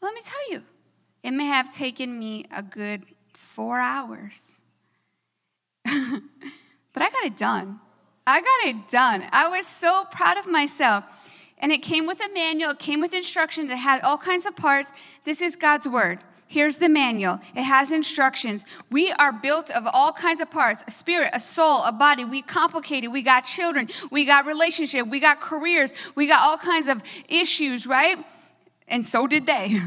Let 0.00 0.14
me 0.14 0.20
tell 0.24 0.50
you, 0.50 0.62
it 1.22 1.32
may 1.32 1.46
have 1.46 1.74
taken 1.74 2.18
me 2.18 2.46
a 2.54 2.62
good 2.62 3.04
four 3.34 3.78
hours, 3.78 4.60
but 5.84 7.02
I 7.02 7.10
got 7.10 7.24
it 7.24 7.36
done. 7.36 7.80
I 8.26 8.40
got 8.40 8.68
it 8.68 8.88
done. 8.88 9.26
I 9.32 9.48
was 9.48 9.66
so 9.66 10.04
proud 10.10 10.38
of 10.38 10.46
myself. 10.46 11.04
And 11.58 11.72
it 11.72 11.82
came 11.82 12.06
with 12.06 12.24
a 12.24 12.32
manual, 12.32 12.70
it 12.70 12.78
came 12.78 13.02
with 13.02 13.12
instructions, 13.12 13.70
it 13.70 13.76
had 13.76 14.00
all 14.02 14.16
kinds 14.16 14.46
of 14.46 14.56
parts. 14.56 14.92
This 15.24 15.42
is 15.42 15.56
God's 15.56 15.86
word. 15.86 16.20
Here's 16.50 16.78
the 16.78 16.88
manual. 16.88 17.38
It 17.54 17.62
has 17.62 17.92
instructions. 17.92 18.66
We 18.90 19.12
are 19.12 19.30
built 19.30 19.70
of 19.70 19.86
all 19.86 20.12
kinds 20.12 20.40
of 20.40 20.50
parts 20.50 20.82
a 20.84 20.90
spirit, 20.90 21.30
a 21.32 21.38
soul, 21.38 21.84
a 21.84 21.92
body. 21.92 22.24
We 22.24 22.42
complicated. 22.42 23.12
We 23.12 23.22
got 23.22 23.42
children. 23.42 23.86
We 24.10 24.26
got 24.26 24.46
relationship. 24.46 25.06
We 25.06 25.20
got 25.20 25.40
careers. 25.40 25.92
We 26.16 26.26
got 26.26 26.40
all 26.40 26.58
kinds 26.58 26.88
of 26.88 27.04
issues, 27.28 27.86
right? 27.86 28.18
And 28.88 29.06
so 29.06 29.28
did 29.28 29.46
they. 29.46 29.78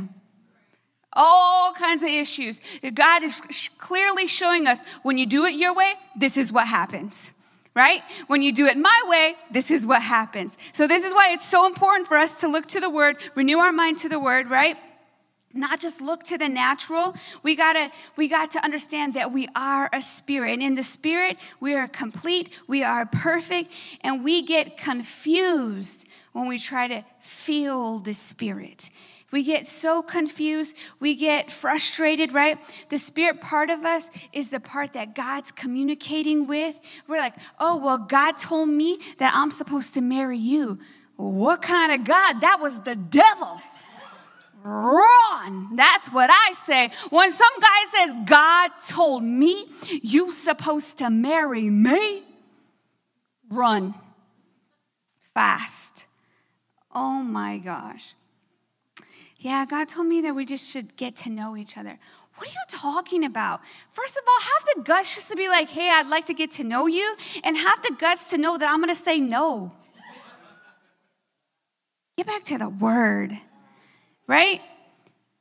all 1.14 1.74
kinds 1.74 2.02
of 2.02 2.08
issues. 2.08 2.62
God 2.94 3.24
is 3.26 3.70
clearly 3.78 4.26
showing 4.26 4.66
us 4.66 4.80
when 5.02 5.18
you 5.18 5.26
do 5.26 5.44
it 5.44 5.56
your 5.56 5.76
way, 5.76 5.96
this 6.16 6.38
is 6.38 6.54
what 6.54 6.68
happens 6.68 7.34
right? 7.76 8.04
When 8.28 8.44
you 8.44 8.54
do 8.54 8.68
it 8.68 8.78
my 8.78 9.02
way, 9.08 9.34
this 9.50 9.72
is 9.72 9.88
what 9.88 10.04
happens. 10.04 10.60
So, 10.74 10.86
this 10.86 11.04
is 11.04 11.12
why 11.12 11.32
it's 11.32 11.44
so 11.44 11.66
important 11.66 12.08
for 12.08 12.18
us 12.18 12.40
to 12.42 12.48
look 12.48 12.68
to 12.68 12.80
the 12.80 12.88
Word, 12.88 13.18
renew 13.34 13.58
our 13.58 13.72
mind 13.72 13.98
to 13.98 14.10
the 14.10 14.20
Word, 14.20 14.48
right? 14.48 14.78
Not 15.54 15.80
just 15.80 16.02
look 16.02 16.24
to 16.24 16.38
the 16.38 16.50
natural 16.50 17.16
we 17.44 17.56
gotta 17.56 17.92
we 18.16 18.28
got 18.28 18.52
to 18.52 18.64
understand 18.64 19.14
that 19.14 19.32
we 19.32 19.48
are 19.56 19.90
a 19.94 20.02
spirit. 20.02 20.54
And 20.54 20.64
in 20.64 20.76
the 20.76 20.84
spirit 20.84 21.38
we 21.60 21.76
are 21.76 21.88
complete 21.88 22.62
we 22.68 22.84
are 22.84 23.06
perfect 23.06 23.72
and 24.02 24.24
we 24.24 24.42
get 24.42 24.78
confused 24.78 26.08
when 26.32 26.48
we 26.48 26.58
try 26.58 26.88
to 26.88 27.06
feel 27.20 28.00
the 28.00 28.14
spirit. 28.14 28.90
We 29.32 29.44
get 29.44 29.66
so 29.66 30.02
confused 30.02 30.78
we 31.00 31.16
get 31.16 31.52
frustrated 31.52 32.34
right? 32.34 32.58
The 32.90 32.98
spirit 32.98 33.42
part 33.42 33.70
of 33.70 33.84
us 33.86 34.10
is 34.32 34.50
the 34.50 34.60
part 34.60 34.94
that 34.94 35.16
god's 35.16 35.52
communicating 35.52 36.48
with. 36.48 36.80
We're 37.08 37.20
like 37.20 37.36
oh 37.60 37.78
well 37.78 37.98
god 37.98 38.38
told 38.38 38.70
me 38.70 39.00
that 39.20 39.34
i'm 39.36 39.52
supposed 39.52 39.94
to 39.96 40.02
marry 40.02 40.38
you. 40.38 40.80
What 41.16 41.62
kind 41.62 41.92
of 41.92 42.04
god? 42.06 42.42
That 42.42 42.60
was 42.60 42.82
the 42.82 42.96
devil 42.96 43.62
run. 44.64 45.76
That's 45.76 46.12
what 46.12 46.30
I 46.32 46.54
say. 46.54 46.90
When 47.10 47.32
some 47.32 47.60
guy 47.60 47.86
says, 47.88 48.16
God 48.26 48.72
told 48.88 49.24
me 49.24 49.66
you 50.02 50.32
supposed 50.32 50.98
to 51.00 51.10
marry 51.10 51.70
me, 51.70 52.24
run 53.50 53.96
fast. 55.34 56.08
Oh 56.94 57.24
my 57.24 57.58
gosh. 57.58 58.14
Yeah, 59.40 59.66
God 59.66 59.90
told 59.90 60.08
me 60.08 60.22
that 60.22 60.36
we 60.36 60.46
just 60.46 60.70
should 60.70 60.96
get 60.96 61.18
to 61.18 61.30
know 61.30 61.58
each 61.58 61.78
other. 61.78 62.00
What 62.36 62.48
are 62.48 62.52
you 62.52 62.64
talking 62.70 63.26
about? 63.26 63.62
First 63.92 64.16
of 64.16 64.24
all, 64.26 64.42
have 64.42 64.76
the 64.76 64.82
guts 64.84 65.16
just 65.16 65.30
to 65.30 65.36
be 65.36 65.50
like, 65.50 65.70
hey, 65.70 65.90
I'd 65.92 66.08
like 66.08 66.26
to 66.28 66.34
get 66.34 66.52
to 66.52 66.64
know 66.64 66.88
you, 66.88 67.16
and 67.44 67.58
have 67.58 67.84
the 67.84 67.96
guts 68.00 68.30
to 68.30 68.38
know 68.38 68.58
that 68.58 68.70
I'm 68.70 68.80
gonna 68.80 68.96
say 68.96 69.20
no. 69.20 69.72
Get 72.18 72.28
back 72.28 72.44
to 72.46 72.58
the 72.58 72.70
word 72.70 73.38
right? 74.28 74.62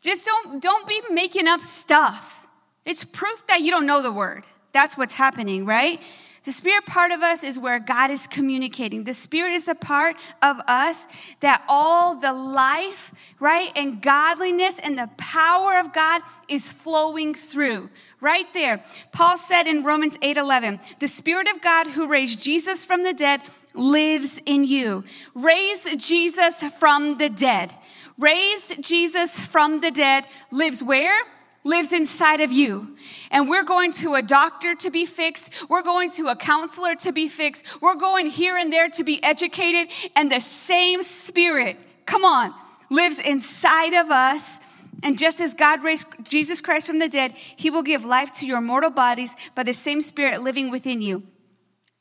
Just 0.02 0.24
don't, 0.24 0.62
don't 0.62 0.86
be 0.86 1.00
making 1.10 1.46
up 1.46 1.60
stuff. 1.60 2.48
It's 2.84 3.04
proof 3.04 3.46
that 3.46 3.60
you 3.60 3.70
don't 3.70 3.86
know 3.86 4.02
the 4.02 4.12
word. 4.12 4.44
That's 4.72 4.96
what's 4.96 5.14
happening, 5.14 5.64
right? 5.64 6.02
The 6.44 6.52
spirit 6.52 6.86
part 6.86 7.12
of 7.12 7.22
us 7.22 7.44
is 7.44 7.58
where 7.58 7.78
God 7.78 8.10
is 8.10 8.26
communicating. 8.26 9.04
The 9.04 9.14
spirit 9.14 9.52
is 9.52 9.64
the 9.64 9.74
part 9.74 10.16
of 10.42 10.58
us 10.66 11.06
that 11.40 11.62
all 11.68 12.16
the 12.16 12.32
life, 12.32 13.14
right, 13.38 13.70
and 13.76 14.02
godliness 14.02 14.80
and 14.80 14.98
the 14.98 15.10
power 15.16 15.78
of 15.78 15.92
God 15.92 16.22
is 16.48 16.72
flowing 16.72 17.34
through. 17.34 17.90
Right 18.20 18.52
there. 18.54 18.84
Paul 19.12 19.36
said 19.36 19.66
in 19.66 19.82
Romans 19.84 20.18
8 20.22 20.36
11, 20.36 20.80
the 21.00 21.08
spirit 21.08 21.48
of 21.48 21.60
God 21.60 21.88
who 21.88 22.08
raised 22.08 22.42
Jesus 22.42 22.84
from 22.84 23.02
the 23.02 23.12
dead 23.12 23.42
lives 23.74 24.40
in 24.46 24.64
you. 24.64 25.04
Raise 25.34 25.84
Jesus 25.96 26.62
from 26.78 27.18
the 27.18 27.28
dead 27.28 27.72
Raise 28.18 28.76
Jesus 28.76 29.40
from 29.40 29.80
the 29.80 29.90
dead 29.90 30.26
lives 30.50 30.82
where? 30.82 31.24
Lives 31.64 31.92
inside 31.92 32.40
of 32.40 32.50
you. 32.50 32.96
And 33.30 33.48
we're 33.48 33.62
going 33.62 33.92
to 33.92 34.14
a 34.14 34.22
doctor 34.22 34.74
to 34.74 34.90
be 34.90 35.06
fixed. 35.06 35.52
We're 35.68 35.82
going 35.82 36.10
to 36.12 36.28
a 36.28 36.36
counselor 36.36 36.96
to 36.96 37.12
be 37.12 37.28
fixed. 37.28 37.80
We're 37.80 37.94
going 37.94 38.26
here 38.26 38.56
and 38.56 38.72
there 38.72 38.88
to 38.90 39.04
be 39.04 39.22
educated. 39.22 39.92
And 40.16 40.30
the 40.30 40.40
same 40.40 41.02
spirit, 41.02 41.78
come 42.04 42.24
on, 42.24 42.52
lives 42.90 43.20
inside 43.20 43.94
of 43.94 44.10
us. 44.10 44.58
And 45.04 45.18
just 45.18 45.40
as 45.40 45.54
God 45.54 45.82
raised 45.82 46.06
Jesus 46.24 46.60
Christ 46.60 46.88
from 46.88 46.98
the 46.98 47.08
dead, 47.08 47.34
he 47.36 47.70
will 47.70 47.82
give 47.82 48.04
life 48.04 48.32
to 48.34 48.46
your 48.46 48.60
mortal 48.60 48.90
bodies 48.90 49.36
by 49.54 49.62
the 49.62 49.72
same 49.72 50.00
spirit 50.00 50.42
living 50.42 50.70
within 50.70 51.00
you. 51.00 51.22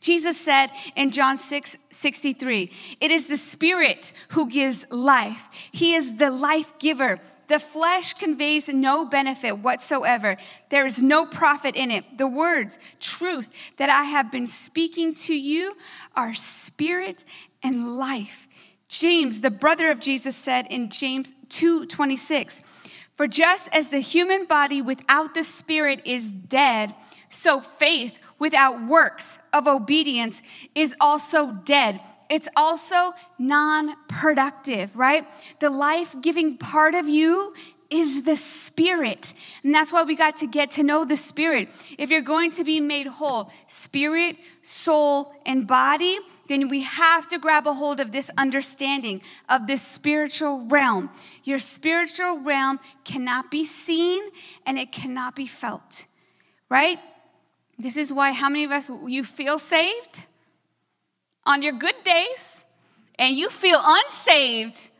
Jesus 0.01 0.39
said 0.39 0.71
in 0.95 1.11
John 1.11 1.37
6 1.37 1.77
63, 1.91 2.71
it 2.99 3.11
is 3.11 3.27
the 3.27 3.37
Spirit 3.37 4.13
who 4.29 4.49
gives 4.49 4.89
life. 4.89 5.49
He 5.71 5.93
is 5.93 6.17
the 6.17 6.31
life 6.31 6.77
giver. 6.79 7.19
The 7.51 7.59
flesh 7.59 8.13
conveys 8.13 8.69
no 8.69 9.03
benefit 9.03 9.57
whatsoever. 9.59 10.37
There 10.69 10.85
is 10.85 11.03
no 11.03 11.25
profit 11.25 11.75
in 11.75 11.91
it. 11.91 12.17
The 12.17 12.25
words, 12.25 12.79
truth 13.01 13.53
that 13.75 13.89
I 13.89 14.05
have 14.05 14.31
been 14.31 14.47
speaking 14.47 15.13
to 15.15 15.35
you 15.35 15.75
are 16.15 16.33
spirit 16.33 17.25
and 17.61 17.97
life. 17.97 18.47
James, 18.87 19.41
the 19.41 19.51
brother 19.51 19.91
of 19.91 19.99
Jesus, 19.99 20.37
said 20.37 20.65
in 20.69 20.87
James 20.87 21.33
2 21.49 21.87
26, 21.87 22.61
For 23.15 23.27
just 23.27 23.67
as 23.73 23.89
the 23.89 23.99
human 23.99 24.45
body 24.45 24.81
without 24.81 25.33
the 25.33 25.43
spirit 25.43 26.01
is 26.05 26.31
dead, 26.31 26.95
so 27.29 27.59
faith 27.59 28.17
without 28.39 28.81
works 28.81 29.39
of 29.51 29.67
obedience 29.67 30.41
is 30.73 30.95
also 31.01 31.51
dead. 31.51 31.99
It's 32.31 32.47
also 32.55 33.11
non 33.37 33.93
productive, 34.07 34.95
right? 34.95 35.27
The 35.59 35.69
life 35.69 36.15
giving 36.21 36.57
part 36.57 36.95
of 36.95 37.09
you 37.09 37.53
is 37.89 38.23
the 38.23 38.37
spirit. 38.37 39.33
And 39.65 39.75
that's 39.75 39.91
why 39.91 40.03
we 40.03 40.15
got 40.15 40.37
to 40.37 40.47
get 40.47 40.71
to 40.71 40.83
know 40.83 41.03
the 41.03 41.17
spirit. 41.17 41.67
If 41.99 42.09
you're 42.09 42.21
going 42.21 42.51
to 42.51 42.63
be 42.63 42.79
made 42.79 43.05
whole, 43.07 43.51
spirit, 43.67 44.37
soul, 44.61 45.33
and 45.45 45.67
body, 45.67 46.19
then 46.47 46.69
we 46.69 46.83
have 46.83 47.27
to 47.27 47.37
grab 47.37 47.67
a 47.67 47.73
hold 47.73 47.99
of 47.99 48.13
this 48.13 48.31
understanding 48.37 49.21
of 49.49 49.67
this 49.67 49.81
spiritual 49.81 50.65
realm. 50.67 51.09
Your 51.43 51.59
spiritual 51.59 52.39
realm 52.39 52.79
cannot 53.03 53.51
be 53.51 53.65
seen 53.65 54.23
and 54.65 54.79
it 54.79 54.93
cannot 54.93 55.35
be 55.35 55.47
felt, 55.47 56.05
right? 56.69 56.99
This 57.77 57.97
is 57.97 58.13
why, 58.13 58.31
how 58.31 58.47
many 58.47 58.63
of 58.63 58.71
us, 58.71 58.89
you 59.05 59.25
feel 59.25 59.59
saved 59.59 60.27
on 61.45 61.61
your 61.61 61.73
good 61.73 61.95
days 62.03 62.65
and 63.17 63.35
you 63.35 63.49
feel 63.49 63.79
unsaved 63.83 64.91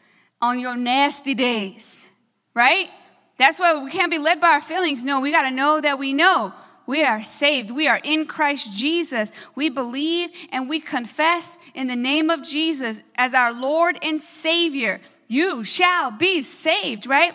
on 0.41 0.59
your 0.59 0.75
nasty 0.75 1.33
days, 1.33 2.07
right? 2.53 2.89
That's 3.37 3.59
why 3.59 3.83
we 3.83 3.91
can't 3.91 4.11
be 4.11 4.19
led 4.19 4.39
by 4.39 4.49
our 4.49 4.61
feelings. 4.61 5.03
No, 5.03 5.19
we 5.19 5.31
got 5.31 5.43
to 5.43 5.51
know 5.51 5.81
that 5.81 5.97
we 5.97 6.13
know 6.13 6.53
we 6.85 7.03
are 7.03 7.23
saved. 7.23 7.71
We 7.71 7.87
are 7.87 7.99
in 8.03 8.25
Christ 8.25 8.73
Jesus. 8.73 9.31
We 9.55 9.69
believe 9.69 10.29
and 10.51 10.67
we 10.67 10.79
confess 10.79 11.57
in 11.73 11.87
the 11.87 11.95
name 11.95 12.29
of 12.29 12.43
Jesus 12.43 13.01
as 13.15 13.33
our 13.33 13.53
Lord 13.53 13.97
and 14.01 14.21
Savior. 14.21 14.99
You 15.27 15.63
shall 15.63 16.11
be 16.11 16.41
saved, 16.41 17.07
right? 17.07 17.33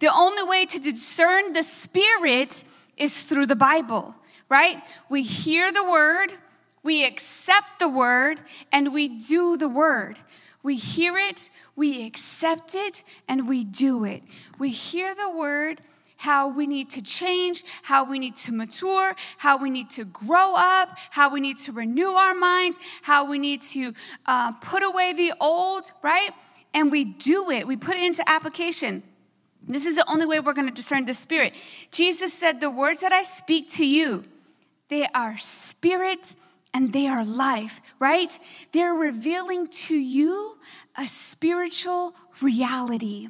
The 0.00 0.12
only 0.14 0.42
way 0.42 0.66
to 0.66 0.78
discern 0.78 1.52
the 1.52 1.62
Spirit 1.62 2.64
is 2.96 3.22
through 3.22 3.46
the 3.46 3.56
Bible 3.56 4.14
right? 4.48 4.82
We 5.08 5.22
hear 5.22 5.72
the 5.72 5.84
word, 5.84 6.28
we 6.82 7.04
accept 7.04 7.78
the 7.78 7.88
word, 7.88 8.40
and 8.72 8.92
we 8.92 9.08
do 9.08 9.56
the 9.56 9.68
word. 9.68 10.18
We 10.62 10.76
hear 10.76 11.16
it, 11.16 11.50
we 11.76 12.06
accept 12.06 12.74
it, 12.74 13.04
and 13.28 13.48
we 13.48 13.64
do 13.64 14.04
it. 14.04 14.22
We 14.58 14.70
hear 14.70 15.14
the 15.14 15.30
word, 15.30 15.80
how 16.18 16.48
we 16.48 16.66
need 16.66 16.90
to 16.90 17.02
change, 17.02 17.62
how 17.84 18.04
we 18.04 18.18
need 18.18 18.36
to 18.36 18.52
mature, 18.52 19.14
how 19.38 19.56
we 19.56 19.70
need 19.70 19.88
to 19.90 20.04
grow 20.04 20.54
up, 20.56 20.98
how 21.10 21.30
we 21.30 21.40
need 21.40 21.58
to 21.58 21.72
renew 21.72 22.10
our 22.10 22.34
minds, 22.34 22.78
how 23.02 23.24
we 23.24 23.38
need 23.38 23.62
to 23.62 23.92
uh, 24.26 24.52
put 24.52 24.82
away 24.82 25.12
the 25.12 25.32
old, 25.40 25.92
right? 26.02 26.30
And 26.74 26.90
we 26.90 27.04
do 27.04 27.50
it, 27.50 27.66
we 27.66 27.76
put 27.76 27.96
it 27.96 28.02
into 28.02 28.28
application. 28.28 29.04
This 29.66 29.86
is 29.86 29.96
the 29.96 30.10
only 30.10 30.26
way 30.26 30.40
we're 30.40 30.54
going 30.54 30.68
to 30.68 30.74
discern 30.74 31.04
the 31.04 31.14
Spirit. 31.14 31.54
Jesus 31.92 32.32
said, 32.32 32.60
The 32.60 32.70
words 32.70 33.00
that 33.00 33.12
I 33.12 33.22
speak 33.22 33.70
to 33.72 33.86
you, 33.86 34.24
they 34.88 35.06
are 35.14 35.36
spirit 35.36 36.34
and 36.74 36.92
they 36.92 37.06
are 37.06 37.24
life, 37.24 37.80
right? 37.98 38.38
They're 38.72 38.94
revealing 38.94 39.66
to 39.88 39.96
you 39.96 40.58
a 40.96 41.06
spiritual 41.06 42.14
reality. 42.40 43.28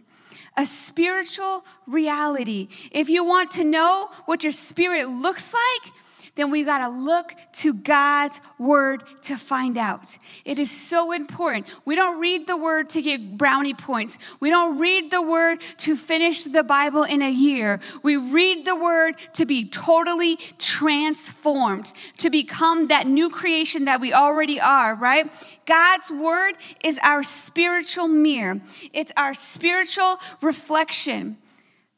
A 0.57 0.66
spiritual 0.66 1.64
reality. 1.87 2.68
If 2.90 3.09
you 3.09 3.24
want 3.24 3.51
to 3.53 3.64
know 3.64 4.11
what 4.27 4.42
your 4.42 4.53
spirit 4.53 5.09
looks 5.09 5.55
like, 5.55 5.92
then 6.38 6.53
we 6.53 6.62
got 6.62 6.79
to 6.79 6.88
look 6.88 7.35
to 7.53 7.74
God's 7.74 8.40
word 8.59 9.03
to 9.22 9.37
find 9.37 9.77
out. 9.77 10.16
It 10.44 10.61
is 10.61 10.70
so 10.70 11.11
important. 11.11 11.74
We 11.85 11.96
don't 11.96 12.20
read 12.20 12.46
the 12.46 12.57
word 12.57 12.88
to 12.90 13.03
get 13.03 13.37
brownie 13.37 13.74
points. 13.74 14.18
We 14.38 14.48
don't 14.48 14.79
read 14.79 15.11
the 15.11 15.20
word 15.20 15.61
to 15.79 15.96
finish 15.96 16.44
the 16.44 16.62
Bible 16.62 17.03
in 17.03 17.22
a 17.22 17.31
year. 17.31 17.81
We 18.05 18.16
read 18.16 18.64
the 18.64 18.77
word 18.77 19.16
to 19.33 19.46
be 19.46 19.68
totally 19.68 20.37
transformed, 20.59 21.92
to 22.18 22.31
become 22.31 22.87
that 22.87 23.09
new 23.09 23.31
creation 23.31 23.87
that 23.87 24.01
we 24.01 24.12
already 24.12 24.61
are, 24.61 24.94
right? 24.94 25.29
God's 25.66 26.12
word 26.12 26.53
is 26.85 27.01
our 27.03 27.24
spiritual 27.24 28.07
mirror. 28.07 28.61
It's 28.92 29.11
our 29.16 29.35
spiritual 29.35 30.18
reflection. 30.40 31.37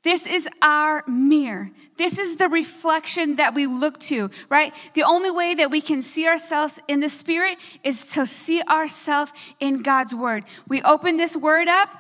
This 0.02 0.26
is 0.26 0.48
our 0.62 1.04
mirror. 1.06 1.70
This 1.98 2.18
is 2.18 2.36
the 2.36 2.48
reflection 2.48 3.36
that 3.36 3.54
we 3.54 3.66
look 3.66 4.00
to, 4.00 4.30
right? 4.48 4.74
The 4.94 5.02
only 5.02 5.30
way 5.30 5.54
that 5.54 5.70
we 5.70 5.82
can 5.82 6.00
see 6.00 6.26
ourselves 6.26 6.80
in 6.88 7.00
the 7.00 7.10
Spirit 7.10 7.58
is 7.84 8.06
to 8.14 8.26
see 8.26 8.62
ourselves 8.62 9.32
in 9.58 9.82
God's 9.82 10.14
Word. 10.14 10.44
We 10.66 10.80
open 10.82 11.18
this 11.18 11.36
Word 11.36 11.68
up, 11.68 11.90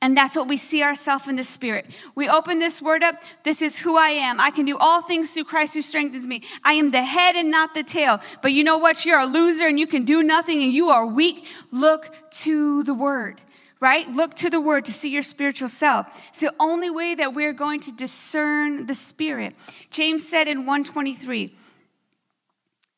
and 0.00 0.16
that's 0.16 0.36
what 0.36 0.48
we 0.48 0.56
see 0.56 0.82
ourselves 0.82 1.28
in 1.28 1.36
the 1.36 1.44
Spirit. 1.44 1.86
We 2.14 2.30
open 2.30 2.60
this 2.60 2.80
Word 2.80 3.02
up. 3.02 3.16
This 3.44 3.60
is 3.60 3.78
who 3.78 3.98
I 3.98 4.08
am. 4.08 4.40
I 4.40 4.50
can 4.50 4.64
do 4.64 4.78
all 4.78 5.02
things 5.02 5.32
through 5.32 5.44
Christ 5.44 5.74
who 5.74 5.82
strengthens 5.82 6.26
me. 6.26 6.42
I 6.64 6.72
am 6.72 6.92
the 6.92 7.02
head 7.02 7.36
and 7.36 7.50
not 7.50 7.74
the 7.74 7.82
tail. 7.82 8.20
But 8.40 8.52
you 8.52 8.64
know 8.64 8.78
what? 8.78 9.04
You're 9.04 9.20
a 9.20 9.26
loser 9.26 9.66
and 9.66 9.78
you 9.78 9.86
can 9.86 10.06
do 10.06 10.22
nothing 10.22 10.62
and 10.62 10.72
you 10.72 10.88
are 10.88 11.06
weak. 11.06 11.46
Look 11.70 12.06
to 12.30 12.82
the 12.84 12.94
Word 12.94 13.42
right? 13.82 14.08
Look 14.12 14.34
to 14.34 14.48
the 14.48 14.60
word 14.60 14.84
to 14.84 14.92
see 14.92 15.10
your 15.10 15.22
spiritual 15.22 15.68
self. 15.68 16.06
It's 16.28 16.40
the 16.40 16.54
only 16.60 16.88
way 16.88 17.16
that 17.16 17.34
we're 17.34 17.52
going 17.52 17.80
to 17.80 17.92
discern 17.92 18.86
the 18.86 18.94
spirit. 18.94 19.56
James 19.90 20.26
said 20.26 20.46
in 20.46 20.58
123, 20.58 21.52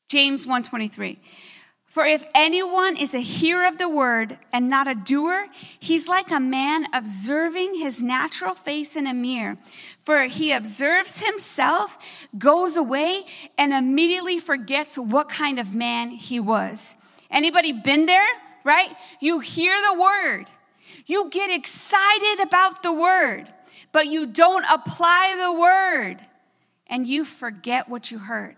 James 0.09 0.43
123, 0.43 1.19
for 1.87 2.05
if 2.05 2.23
anyone 2.35 2.99
is 2.99 3.15
a 3.15 3.21
hearer 3.21 3.67
of 3.67 3.79
the 3.79 3.89
word 3.89 4.37
and 4.53 4.69
not 4.69 4.87
a 4.87 4.95
doer, 4.95 5.47
he's 5.81 6.07
like 6.07 6.31
a 6.31 6.41
man 6.41 6.87
observing 6.93 7.77
his 7.77 8.03
natural 8.03 8.53
face 8.53 8.95
in 8.95 9.07
a 9.07 9.15
mirror. 9.15 9.57
For 10.05 10.25
he 10.25 10.53
observes 10.53 11.25
himself, 11.25 11.97
goes 12.37 12.77
away, 12.77 13.23
and 13.57 13.73
immediately 13.73 14.39
forgets 14.39 14.99
what 14.99 15.31
kind 15.31 15.59
of 15.59 15.75
man 15.75 16.11
he 16.11 16.39
was. 16.41 16.95
Anybody 17.31 17.73
been 17.73 18.05
there? 18.05 18.29
Right? 18.65 18.95
You 19.21 19.41
hear 19.41 19.75
the 19.81 19.99
word 19.99 20.47
you 21.07 21.31
get 21.31 21.51
excited 21.51 22.41
about 22.47 22.83
the 22.83 22.93
word, 22.93 23.45
but 23.93 24.07
you 24.07 24.27
don't 24.27 24.65
apply 24.71 25.37
the 25.41 25.53
word 25.53 26.17
and 26.87 27.07
you 27.07 27.25
forget 27.25 27.89
what 27.89 28.11
you 28.11 28.19
heard. 28.19 28.57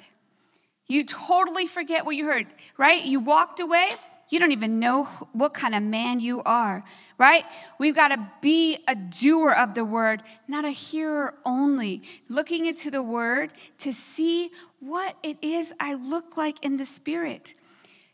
You 0.86 1.04
totally 1.04 1.66
forget 1.66 2.04
what 2.04 2.16
you 2.16 2.26
heard, 2.26 2.46
right? 2.76 3.04
You 3.04 3.20
walked 3.20 3.60
away, 3.60 3.90
you 4.28 4.40
don't 4.40 4.52
even 4.52 4.80
know 4.80 5.04
what 5.32 5.54
kind 5.54 5.74
of 5.74 5.82
man 5.82 6.20
you 6.20 6.42
are, 6.42 6.84
right? 7.18 7.44
We've 7.78 7.94
got 7.94 8.08
to 8.08 8.28
be 8.40 8.78
a 8.88 8.94
doer 8.94 9.52
of 9.52 9.74
the 9.74 9.84
word, 9.84 10.22
not 10.48 10.64
a 10.64 10.70
hearer 10.70 11.34
only, 11.44 12.02
looking 12.28 12.66
into 12.66 12.90
the 12.90 13.02
word 13.02 13.52
to 13.78 13.92
see 13.92 14.50
what 14.80 15.16
it 15.22 15.38
is 15.42 15.72
I 15.78 15.94
look 15.94 16.36
like 16.36 16.64
in 16.64 16.76
the 16.76 16.84
spirit. 16.84 17.54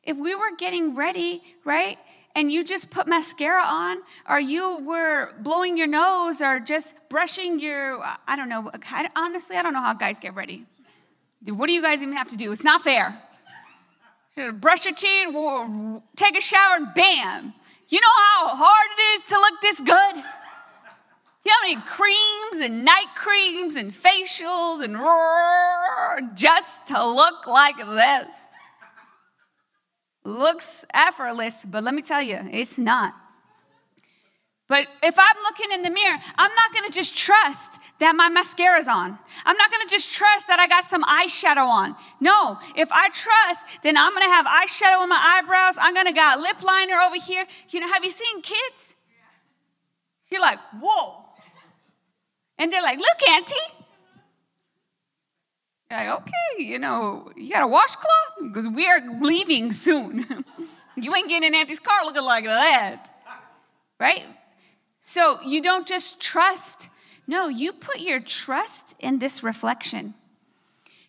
If 0.02 0.18
we 0.18 0.34
were 0.34 0.54
getting 0.58 0.94
ready, 0.94 1.42
right? 1.64 1.98
And 2.34 2.50
you 2.50 2.64
just 2.64 2.90
put 2.90 3.06
mascara 3.06 3.62
on, 3.64 3.98
or 4.28 4.40
you 4.40 4.78
were 4.84 5.32
blowing 5.40 5.76
your 5.76 5.86
nose, 5.86 6.40
or 6.40 6.60
just 6.60 6.94
brushing 7.08 7.60
your, 7.60 8.02
I 8.26 8.36
don't 8.36 8.48
know, 8.48 8.70
honestly, 9.16 9.56
I 9.56 9.62
don't 9.62 9.72
know 9.72 9.82
how 9.82 9.92
guys 9.94 10.18
get 10.18 10.34
ready. 10.34 10.66
What 11.44 11.66
do 11.66 11.72
you 11.72 11.82
guys 11.82 12.02
even 12.02 12.16
have 12.16 12.28
to 12.28 12.36
do? 12.36 12.52
It's 12.52 12.64
not 12.64 12.82
fair. 12.82 13.20
brush 14.54 14.84
your 14.84 14.94
teeth, 14.94 15.34
take 16.16 16.38
a 16.38 16.40
shower, 16.40 16.76
and 16.76 16.94
bam. 16.94 17.54
You 17.88 18.00
know 18.00 18.06
how 18.06 18.56
hard 18.56 18.90
it 18.96 19.02
is 19.16 19.22
to 19.28 19.34
look 19.34 19.60
this 19.60 19.80
good? 19.80 20.24
You 21.44 21.50
know 21.50 21.56
how 21.60 21.62
many 21.62 21.80
creams 21.84 22.58
and 22.64 22.84
night 22.84 23.14
creams 23.16 23.74
and 23.74 23.90
facials 23.90 24.82
and 24.82 24.96
just 26.36 26.86
to 26.86 27.04
look 27.04 27.46
like 27.46 27.76
this? 27.76 28.44
Looks 30.24 30.84
effortless, 30.94 31.64
but 31.64 31.82
let 31.82 31.94
me 31.94 32.02
tell 32.02 32.22
you, 32.22 32.38
it's 32.50 32.78
not. 32.78 33.14
But 34.68 34.86
if 35.02 35.18
I'm 35.18 35.36
looking 35.42 35.70
in 35.74 35.82
the 35.82 35.90
mirror, 35.90 36.16
I'm 36.38 36.50
not 36.54 36.72
gonna 36.72 36.90
just 36.90 37.14
trust 37.14 37.78
that 37.98 38.16
my 38.16 38.30
mascara's 38.30 38.88
on. 38.88 39.18
I'm 39.44 39.56
not 39.58 39.70
gonna 39.70 39.88
just 39.88 40.14
trust 40.14 40.48
that 40.48 40.60
I 40.60 40.66
got 40.66 40.84
some 40.84 41.02
eyeshadow 41.02 41.66
on. 41.66 41.94
No, 42.20 42.58
if 42.74 42.90
I 42.90 43.10
trust, 43.10 43.66
then 43.82 43.98
I'm 43.98 44.14
gonna 44.14 44.32
have 44.32 44.46
eyeshadow 44.46 45.02
on 45.02 45.10
my 45.10 45.20
eyebrows. 45.20 45.76
I'm 45.78 45.94
gonna 45.94 46.14
got 46.14 46.40
lip 46.40 46.62
liner 46.62 46.94
over 46.94 47.16
here. 47.16 47.44
You 47.68 47.80
know, 47.80 47.88
have 47.88 48.02
you 48.02 48.10
seen 48.10 48.40
kids? 48.40 48.94
You're 50.30 50.40
like, 50.40 50.58
whoa. 50.80 51.26
And 52.56 52.72
they're 52.72 52.80
like, 52.80 52.98
look, 52.98 53.28
Auntie, 53.28 53.81
like, 55.92 56.08
okay, 56.08 56.64
you 56.64 56.78
know, 56.78 57.30
you 57.36 57.50
got 57.50 57.62
a 57.62 57.66
washcloth? 57.66 58.08
Because 58.42 58.68
we 58.68 58.86
are 58.86 59.00
leaving 59.20 59.72
soon. 59.72 60.26
you 60.96 61.14
ain't 61.14 61.28
getting 61.28 61.48
in 61.48 61.54
Auntie's 61.54 61.80
car 61.80 62.04
looking 62.04 62.24
like 62.24 62.44
that. 62.44 63.08
Right? 63.98 64.24
So 65.00 65.40
you 65.44 65.62
don't 65.62 65.86
just 65.86 66.20
trust. 66.20 66.88
No, 67.26 67.48
you 67.48 67.72
put 67.72 68.00
your 68.00 68.20
trust 68.20 68.94
in 68.98 69.18
this 69.18 69.42
reflection. 69.42 70.14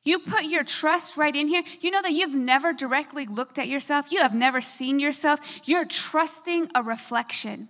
You 0.04 0.19
put 0.19 0.43
your 0.43 0.63
trust 0.63 1.15
right 1.15 1.36
in 1.36 1.48
here. 1.48 1.63
You 1.80 1.89
know 1.89 2.02
that 2.02 2.12
you've 2.12 2.36
never 2.36 2.74
directly 2.74 3.26
looked 3.26 3.58
at 3.58 3.67
yourself, 3.67 4.12
you 4.12 4.22
have 4.22 4.36
never 4.36 4.62
seen 4.62 5.00
yourself. 5.00 5.67
You're 5.67 5.86
trusting 5.86 6.69
a 6.76 6.84
reflection. 6.84 7.69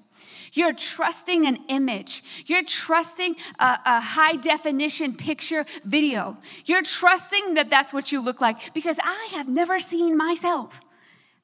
You're 0.53 0.73
trusting 0.73 1.47
an 1.47 1.57
image. 1.67 2.23
You're 2.45 2.63
trusting 2.63 3.35
a, 3.59 3.79
a, 3.85 3.99
high 3.99 4.35
definition 4.35 5.15
picture 5.15 5.65
video. 5.83 6.37
You're 6.65 6.83
trusting 6.83 7.55
that 7.55 7.71
that's 7.71 7.91
what 7.91 8.11
you 8.11 8.21
look 8.21 8.39
like 8.39 8.73
because 8.73 8.99
I 9.03 9.29
have 9.31 9.49
never 9.49 9.79
seen 9.79 10.15
myself. 10.15 10.79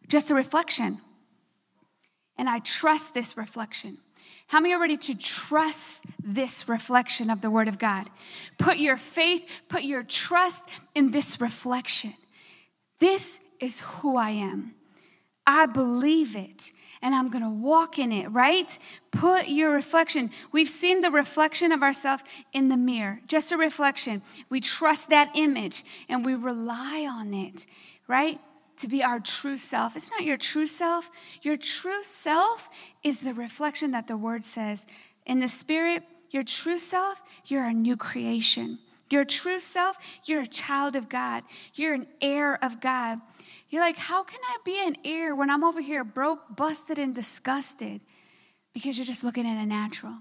Just 0.07 0.29
a 0.29 0.35
reflection. 0.35 0.99
And 2.37 2.47
I 2.47 2.59
trust 2.59 3.15
this 3.15 3.35
reflection. 3.35 3.97
How 4.47 4.59
many 4.59 4.73
are 4.73 4.79
ready 4.79 4.97
to 4.97 5.17
trust 5.17 6.05
this 6.23 6.69
reflection 6.69 7.29
of 7.29 7.41
the 7.41 7.51
Word 7.51 7.67
of 7.67 7.79
God? 7.79 8.07
Put 8.57 8.77
your 8.77 8.97
faith, 8.97 9.61
put 9.69 9.83
your 9.83 10.03
trust 10.03 10.63
in 10.93 11.11
this 11.11 11.41
reflection. 11.41 12.13
This 12.99 13.39
is 13.59 13.79
who 13.81 14.17
I 14.17 14.31
am. 14.31 14.75
I 15.51 15.65
believe 15.65 16.35
it 16.35 16.71
and 17.01 17.15
I'm 17.15 17.29
going 17.29 17.43
to 17.43 17.49
walk 17.49 17.97
in 17.97 18.11
it, 18.11 18.27
right? 18.27 18.77
Put 19.09 19.47
your 19.47 19.73
reflection. 19.73 20.29
We've 20.51 20.69
seen 20.69 21.01
the 21.01 21.09
reflection 21.09 21.71
of 21.71 21.81
ourselves 21.81 22.23
in 22.53 22.69
the 22.69 22.77
mirror, 22.77 23.21
just 23.25 23.51
a 23.51 23.57
reflection. 23.57 24.21
We 24.51 24.59
trust 24.59 25.09
that 25.09 25.31
image 25.33 26.05
and 26.07 26.23
we 26.23 26.35
rely 26.35 27.07
on 27.09 27.33
it, 27.33 27.65
right? 28.07 28.39
To 28.77 28.87
be 28.87 29.03
our 29.03 29.19
true 29.19 29.57
self. 29.57 29.95
It's 29.95 30.11
not 30.11 30.23
your 30.23 30.37
true 30.37 30.67
self. 30.67 31.09
Your 31.41 31.57
true 31.57 32.03
self 32.03 32.69
is 33.03 33.21
the 33.21 33.33
reflection 33.33 33.89
that 33.89 34.07
the 34.07 34.17
word 34.17 34.43
says. 34.43 34.85
In 35.25 35.39
the 35.39 35.47
spirit, 35.47 36.03
your 36.29 36.43
true 36.43 36.77
self, 36.77 37.23
you're 37.45 37.65
a 37.65 37.73
new 37.73 37.97
creation. 37.97 38.77
Your 39.09 39.25
true 39.25 39.59
self, 39.59 39.97
you're 40.25 40.43
a 40.43 40.47
child 40.47 40.95
of 40.95 41.09
God. 41.09 41.43
You're 41.73 41.95
an 41.95 42.05
heir 42.21 42.63
of 42.63 42.79
God. 42.79 43.19
You're 43.69 43.83
like, 43.83 43.97
how 43.97 44.23
can 44.23 44.39
I 44.43 44.57
be 44.65 44.81
an 44.85 44.97
heir 45.05 45.35
when 45.35 45.49
I'm 45.49 45.63
over 45.63 45.81
here 45.81 46.03
broke, 46.03 46.55
busted, 46.55 46.97
and 46.97 47.13
disgusted? 47.13 48.01
Because 48.73 48.97
you're 48.97 49.05
just 49.05 49.23
looking 49.23 49.47
at 49.47 49.61
a 49.61 49.65
natural. 49.65 50.17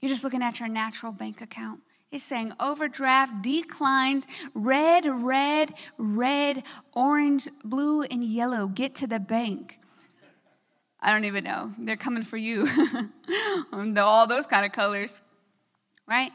You're 0.00 0.08
just 0.08 0.22
looking 0.22 0.42
at 0.42 0.60
your 0.60 0.68
natural 0.68 1.10
bank 1.10 1.40
account. 1.40 1.80
It's 2.10 2.24
saying 2.24 2.52
overdraft 2.58 3.42
declined, 3.42 4.26
red, 4.54 5.04
red, 5.06 5.74
red, 5.98 6.62
orange, 6.92 7.48
blue, 7.64 8.02
and 8.02 8.22
yellow. 8.22 8.66
Get 8.68 8.94
to 8.96 9.06
the 9.06 9.20
bank. 9.20 9.78
I 11.00 11.12
don't 11.12 11.24
even 11.24 11.44
know. 11.44 11.72
They're 11.78 11.96
coming 11.96 12.22
for 12.22 12.36
you. 12.36 12.66
All 13.98 14.26
those 14.26 14.46
kind 14.46 14.64
of 14.64 14.72
colors, 14.72 15.20
right? 16.06 16.32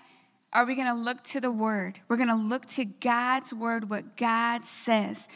are 0.53 0.65
we 0.65 0.75
going 0.75 0.87
to 0.87 0.93
look 0.93 1.23
to 1.23 1.41
the 1.41 1.51
Word? 1.51 1.99
We're 2.07 2.17
going 2.17 2.29
to 2.29 2.35
look 2.35 2.67
to 2.67 2.85
God's 2.85 3.53
Word, 3.53 3.89
what 3.89 4.15
God 4.15 4.65
says 4.65 5.27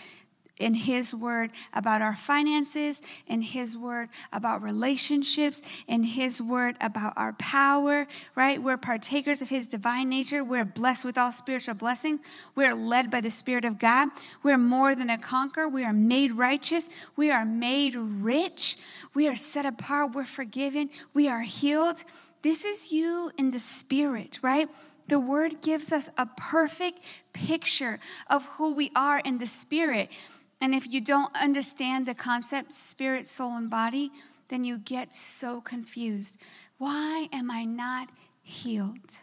in 0.59 0.73
His 0.73 1.13
Word 1.13 1.51
about 1.73 2.01
our 2.01 2.15
finances, 2.15 3.01
in 3.27 3.41
His 3.41 3.77
Word 3.77 4.09
about 4.31 4.61
relationships, 4.61 5.61
in 5.87 6.03
His 6.03 6.41
Word 6.41 6.75
about 6.81 7.13
our 7.15 7.33
power, 7.33 8.07
right? 8.35 8.61
We're 8.61 8.77
partakers 8.77 9.41
of 9.41 9.49
His 9.49 9.67
divine 9.67 10.09
nature. 10.09 10.43
We're 10.43 10.65
blessed 10.65 11.05
with 11.05 11.17
all 11.17 11.31
spiritual 11.31 11.75
blessings. 11.75 12.19
We're 12.55 12.75
led 12.75 13.11
by 13.11 13.21
the 13.21 13.29
Spirit 13.29 13.65
of 13.65 13.79
God. 13.79 14.09
We're 14.43 14.57
more 14.57 14.95
than 14.95 15.09
a 15.09 15.17
conqueror. 15.17 15.67
We 15.67 15.83
are 15.83 15.93
made 15.93 16.33
righteous. 16.33 16.89
We 17.15 17.31
are 17.31 17.45
made 17.45 17.95
rich. 17.95 18.77
We 19.13 19.27
are 19.27 19.35
set 19.35 19.65
apart. 19.65 20.13
We're 20.13 20.25
forgiven. 20.25 20.89
We 21.13 21.27
are 21.27 21.41
healed. 21.41 22.03
This 22.41 22.65
is 22.65 22.91
you 22.91 23.31
in 23.37 23.51
the 23.51 23.59
Spirit, 23.59 24.39
right? 24.41 24.69
The 25.07 25.19
word 25.19 25.61
gives 25.61 25.93
us 25.93 26.09
a 26.17 26.25
perfect 26.25 26.99
picture 27.33 27.99
of 28.29 28.45
who 28.57 28.73
we 28.73 28.91
are 28.95 29.19
in 29.19 29.37
the 29.37 29.45
spirit. 29.45 30.11
And 30.59 30.73
if 30.73 30.87
you 30.87 31.01
don't 31.01 31.35
understand 31.35 32.05
the 32.05 32.15
concept 32.15 32.73
spirit, 32.73 33.27
soul, 33.27 33.55
and 33.55 33.69
body, 33.69 34.09
then 34.49 34.63
you 34.63 34.77
get 34.77 35.13
so 35.13 35.61
confused. 35.61 36.39
Why 36.77 37.27
am 37.31 37.51
I 37.51 37.65
not 37.65 38.09
healed? 38.41 39.21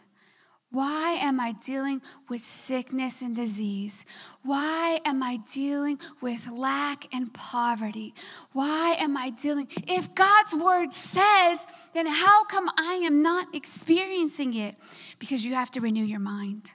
Why 0.71 1.11
am 1.11 1.39
I 1.39 1.53
dealing 1.53 2.01
with 2.27 2.41
sickness 2.41 3.21
and 3.21 3.33
disease? 3.33 4.05
Why 4.43 4.99
am 5.05 5.23
I 5.23 5.37
dealing 5.37 5.99
with 6.21 6.49
lack 6.49 7.07
and 7.13 7.33
poverty? 7.33 8.13
Why 8.51 8.95
am 8.99 9.15
I 9.15 9.29
dealing? 9.29 9.69
If 9.87 10.13
God's 10.15 10.53
word 10.53 10.91
says, 10.91 11.65
then 11.93 12.07
how 12.07 12.43
come 12.45 12.69
I 12.77 12.95
am 13.05 13.21
not 13.21 13.55
experiencing 13.55 14.53
it? 14.53 14.75
Because 15.17 15.45
you 15.45 15.53
have 15.53 15.71
to 15.71 15.79
renew 15.79 16.03
your 16.03 16.19
mind. 16.19 16.73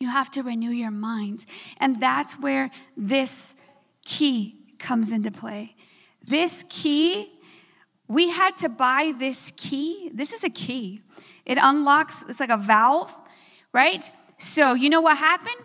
You 0.00 0.10
have 0.10 0.30
to 0.32 0.42
renew 0.42 0.70
your 0.70 0.90
mind. 0.90 1.46
And 1.78 2.00
that's 2.00 2.34
where 2.40 2.70
this 2.96 3.54
key 4.04 4.56
comes 4.78 5.12
into 5.12 5.30
play. 5.30 5.74
This 6.22 6.64
key, 6.68 7.30
we 8.08 8.30
had 8.30 8.56
to 8.56 8.68
buy 8.68 9.12
this 9.18 9.52
key. 9.56 10.10
This 10.12 10.32
is 10.32 10.44
a 10.44 10.50
key. 10.50 11.00
It 11.44 11.58
unlocks, 11.60 12.24
it's 12.28 12.40
like 12.40 12.50
a 12.50 12.56
valve, 12.56 13.14
right? 13.72 14.10
So, 14.38 14.74
you 14.74 14.88
know 14.90 15.00
what 15.00 15.18
happened? 15.18 15.56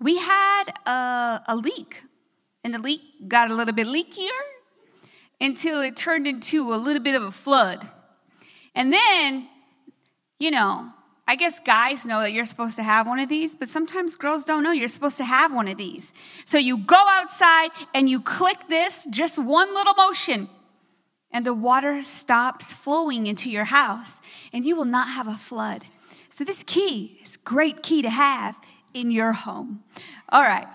We 0.00 0.18
had 0.18 0.64
a, 0.86 1.42
a 1.48 1.56
leak, 1.56 2.02
and 2.62 2.74
the 2.74 2.78
leak 2.78 3.00
got 3.28 3.50
a 3.50 3.54
little 3.54 3.74
bit 3.74 3.86
leakier 3.86 4.28
until 5.40 5.80
it 5.80 5.96
turned 5.96 6.26
into 6.26 6.72
a 6.72 6.76
little 6.76 7.02
bit 7.02 7.14
of 7.14 7.22
a 7.22 7.30
flood. 7.30 7.86
And 8.74 8.92
then, 8.92 9.48
you 10.38 10.50
know, 10.50 10.92
I 11.28 11.34
guess 11.34 11.58
guys 11.58 12.06
know 12.06 12.20
that 12.20 12.32
you're 12.32 12.44
supposed 12.44 12.76
to 12.76 12.84
have 12.84 13.06
one 13.06 13.18
of 13.18 13.28
these, 13.28 13.56
but 13.56 13.68
sometimes 13.68 14.14
girls 14.14 14.44
don't 14.44 14.62
know 14.62 14.70
you're 14.70 14.88
supposed 14.88 15.16
to 15.16 15.24
have 15.24 15.52
one 15.52 15.66
of 15.66 15.76
these. 15.76 16.14
So 16.44 16.56
you 16.56 16.78
go 16.78 17.04
outside 17.08 17.70
and 17.92 18.08
you 18.08 18.20
click 18.20 18.68
this, 18.68 19.06
just 19.10 19.36
one 19.38 19.74
little 19.74 19.94
motion, 19.94 20.48
and 21.32 21.44
the 21.44 21.54
water 21.54 22.02
stops 22.02 22.72
flowing 22.72 23.26
into 23.26 23.50
your 23.50 23.64
house, 23.64 24.20
and 24.52 24.64
you 24.64 24.76
will 24.76 24.84
not 24.84 25.08
have 25.08 25.26
a 25.26 25.34
flood. 25.34 25.82
So 26.28 26.44
this 26.44 26.62
key 26.62 27.18
is 27.22 27.36
great 27.36 27.82
key 27.82 28.02
to 28.02 28.10
have 28.10 28.56
in 28.94 29.10
your 29.10 29.32
home. 29.32 29.82
All 30.28 30.42
right. 30.42 30.68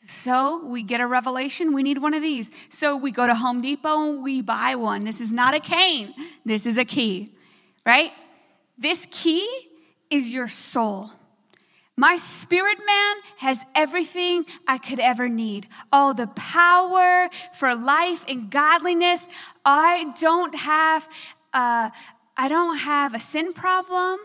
So 0.00 0.64
we 0.64 0.82
get 0.82 1.00
a 1.00 1.06
revelation, 1.06 1.72
we 1.72 1.82
need 1.82 1.98
one 1.98 2.14
of 2.14 2.22
these. 2.22 2.50
So 2.68 2.96
we 2.96 3.10
go 3.10 3.26
to 3.26 3.34
Home 3.34 3.60
Depot 3.60 4.10
and 4.10 4.22
we 4.22 4.42
buy 4.42 4.74
one. 4.74 5.04
This 5.04 5.20
is 5.20 5.32
not 5.32 5.54
a 5.54 5.60
cane, 5.60 6.14
this 6.44 6.66
is 6.66 6.78
a 6.78 6.84
key, 6.84 7.32
right? 7.84 8.12
This 8.80 9.06
key 9.10 9.46
is 10.08 10.32
your 10.32 10.48
soul. 10.48 11.10
My 11.96 12.16
spirit 12.16 12.78
man 12.78 13.16
has 13.36 13.62
everything 13.74 14.46
I 14.66 14.78
could 14.78 14.98
ever 14.98 15.28
need. 15.28 15.68
All 15.92 16.14
the 16.14 16.28
power 16.28 17.28
for 17.52 17.74
life 17.74 18.24
and 18.26 18.50
godliness. 18.50 19.28
I 19.66 20.12
don't 20.18 20.54
have, 20.54 21.06
uh, 21.52 21.90
I 22.38 22.48
don't 22.48 22.78
have 22.78 23.12
a 23.14 23.18
sin 23.18 23.52
problem. 23.52 24.18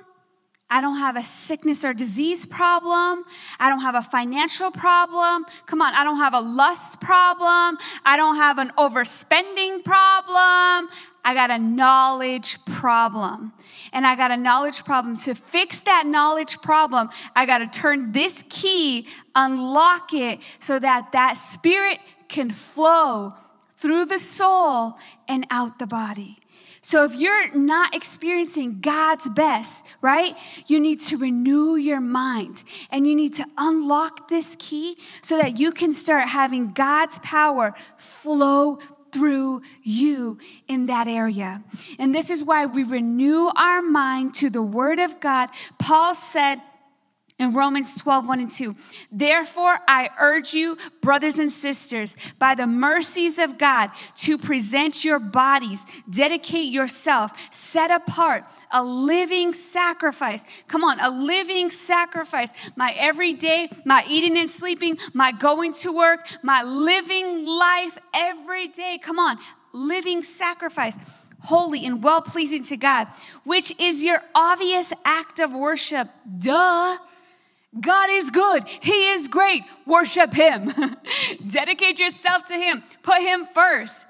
I 0.70 0.82
don't 0.82 0.98
have 0.98 1.16
a 1.16 1.24
sickness 1.24 1.86
or 1.86 1.94
disease 1.94 2.46
problem. 2.46 3.26
I 3.60 3.70
don't 3.70 3.82
have 3.82 3.94
a 3.94 4.02
financial 4.02 4.72
problem. 4.72 5.46
Come 5.68 5.82
on, 5.82 5.94
I 5.94 6.04
don't 6.04 6.18
have 6.18 6.34
a 6.34 6.40
lust 6.40 7.00
problem. 7.02 7.78
I 8.04 8.16
don't 8.18 8.38
have 8.38 8.58
an 8.58 8.72
overspending 8.78 9.84
problem. 9.84 10.90
I 11.26 11.34
got 11.34 11.50
a 11.50 11.58
knowledge 11.58 12.64
problem. 12.66 13.52
And 13.92 14.06
I 14.06 14.16
got 14.16 14.30
a 14.32 14.38
knowledge 14.38 14.86
problem. 14.86 15.18
To 15.18 15.34
fix 15.34 15.80
that 15.82 16.06
knowledge 16.06 16.62
problem, 16.62 17.10
I 17.36 17.48
got 17.48 17.58
to 17.58 17.68
turn 17.68 18.12
this 18.12 18.46
key, 18.48 19.08
unlock 19.34 20.14
it 20.14 20.40
so 20.60 20.78
that 20.78 21.12
that 21.14 21.34
spirit 21.34 22.00
can 22.30 22.52
flow 22.52 23.34
through 23.76 24.06
the 24.06 24.20
soul 24.20 24.98
and 25.28 25.46
out 25.50 25.80
the 25.80 25.88
body. 25.88 26.38
So 26.88 27.04
if 27.04 27.16
you're 27.16 27.52
not 27.56 27.96
experiencing 27.96 28.80
God's 28.80 29.28
best, 29.28 29.84
right, 30.02 30.38
you 30.68 30.80
need 30.80 31.00
to 31.02 31.18
renew 31.18 31.76
your 31.76 32.00
mind 32.00 32.64
and 32.92 33.08
you 33.08 33.16
need 33.16 33.34
to 33.36 33.46
unlock 33.58 34.28
this 34.28 34.56
key 34.60 34.96
so 35.24 35.36
that 35.40 35.60
you 35.60 35.72
can 35.72 35.94
start 35.94 36.28
having 36.28 36.74
God's 36.74 37.18
power 37.24 37.74
flow 37.98 38.78
through 39.16 39.62
you 39.82 40.38
in 40.68 40.88
that 40.88 41.08
area. 41.08 41.64
And 41.98 42.14
this 42.14 42.30
is 42.30 42.44
why 42.44 42.66
we 42.66 42.84
renew 42.84 43.50
our 43.56 43.82
mind 43.82 44.36
to 44.36 44.50
the 44.50 44.62
Word 44.62 45.00
of 45.00 45.22
God. 45.22 45.50
Paul 45.80 46.14
said, 46.14 46.58
in 47.38 47.54
Romans 47.54 47.98
12, 47.98 48.28
1 48.28 48.40
and 48.40 48.52
2. 48.52 48.76
Therefore, 49.12 49.80
I 49.88 50.10
urge 50.20 50.54
you, 50.54 50.78
brothers 51.02 51.38
and 51.38 51.52
sisters, 51.52 52.16
by 52.40 52.56
the 52.56 52.66
mercies 52.66 53.38
of 53.38 53.58
God, 53.58 53.92
to 54.18 54.38
present 54.38 55.04
your 55.04 55.20
bodies, 55.20 55.86
dedicate 56.10 56.72
yourself, 56.72 57.32
set 57.52 57.92
apart, 57.92 58.46
a 58.72 58.82
living 58.82 59.54
sacrifice. 59.54 60.46
Come 60.70 60.86
on, 60.86 61.00
a 61.02 61.10
living 61.10 61.72
sacrifice. 61.72 62.72
My 62.78 62.94
everyday, 62.98 63.68
my 63.84 64.06
eating 64.08 64.38
and 64.38 64.50
sleeping, 64.50 64.98
my 65.14 65.34
going 65.34 65.74
to 65.74 65.92
work, 65.92 66.28
my 66.42 66.64
living 66.64 67.46
life 67.46 67.98
every 68.14 68.70
day. 68.70 68.98
Come 69.02 69.20
on, 69.20 69.38
living 69.74 70.24
sacrifice 70.24 70.98
holy 71.42 71.86
and 71.86 72.02
well 72.02 72.24
pleasing 72.24 72.64
to 72.64 72.76
God, 72.76 73.08
which 73.44 73.72
is 73.80 74.04
your 74.04 74.20
obvious 74.34 74.92
act 75.04 75.40
of 75.40 75.54
worship. 75.54 76.10
Duh. 76.40 76.98
God 77.80 78.10
is 78.12 78.30
good. 78.30 78.64
He 78.68 79.10
is 79.10 79.28
great. 79.28 79.64
Worship 79.86 80.34
Him. 80.34 80.72
Dedicate 81.48 82.00
yourself 82.00 82.46
to 82.46 82.54
Him. 82.54 82.84
Put 83.04 83.20
Him 83.22 83.46
first. 83.46 84.08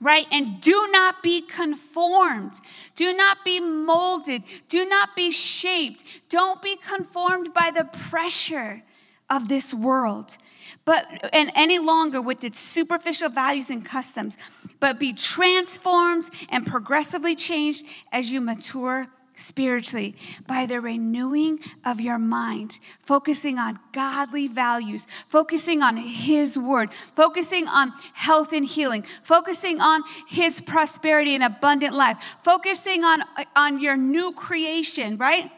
Right? 0.00 0.26
And 0.30 0.60
do 0.60 0.88
not 0.90 1.22
be 1.22 1.40
conformed. 1.40 2.60
Do 2.96 3.14
not 3.14 3.44
be 3.44 3.60
molded. 3.60 4.42
Do 4.68 4.84
not 4.86 5.16
be 5.16 5.30
shaped. 5.30 6.28
Don't 6.28 6.60
be 6.60 6.76
conformed 6.76 7.54
by 7.54 7.70
the 7.74 7.84
pressure 7.84 8.82
of 9.28 9.48
this 9.48 9.74
world. 9.74 10.36
But 10.84 11.06
and 11.32 11.50
any 11.54 11.78
longer 11.78 12.20
with 12.20 12.44
its 12.44 12.60
superficial 12.60 13.28
values 13.28 13.70
and 13.70 13.84
customs, 13.84 14.38
but 14.78 15.00
be 15.00 15.12
transformed 15.12 16.30
and 16.48 16.66
progressively 16.66 17.34
changed 17.34 17.84
as 18.12 18.30
you 18.30 18.40
mature 18.40 19.08
spiritually 19.36 20.16
by 20.46 20.66
the 20.66 20.80
renewing 20.80 21.60
of 21.84 22.00
your 22.00 22.18
mind, 22.18 22.80
focusing 23.02 23.58
on 23.58 23.78
godly 23.92 24.48
values, 24.48 25.06
focusing 25.28 25.82
on 25.82 25.96
His 25.96 26.58
word, 26.58 26.92
focusing 27.14 27.68
on 27.68 27.92
health 28.14 28.52
and 28.52 28.66
healing, 28.66 29.04
focusing 29.22 29.80
on 29.80 30.02
His 30.26 30.60
prosperity 30.60 31.34
and 31.34 31.44
abundant 31.44 31.94
life, 31.94 32.36
focusing 32.42 33.04
on, 33.04 33.22
on 33.54 33.80
your 33.80 33.96
new 33.96 34.32
creation, 34.32 35.16
right? 35.16 35.50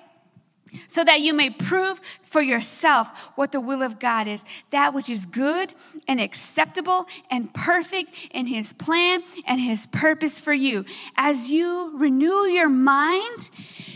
So 0.86 1.04
that 1.04 1.20
you 1.20 1.34
may 1.34 1.50
prove 1.50 2.00
for 2.22 2.40
yourself 2.40 3.30
what 3.36 3.52
the 3.52 3.60
will 3.60 3.82
of 3.82 3.98
God 3.98 4.26
is, 4.28 4.44
that 4.70 4.94
which 4.94 5.08
is 5.08 5.26
good 5.26 5.72
and 6.06 6.20
acceptable 6.20 7.06
and 7.30 7.52
perfect 7.52 8.28
in 8.30 8.46
His 8.46 8.72
plan 8.72 9.22
and 9.46 9.60
His 9.60 9.86
purpose 9.86 10.38
for 10.40 10.52
you. 10.52 10.84
As 11.16 11.50
you 11.50 11.92
renew 11.96 12.44
your 12.46 12.68
mind, 12.68 13.50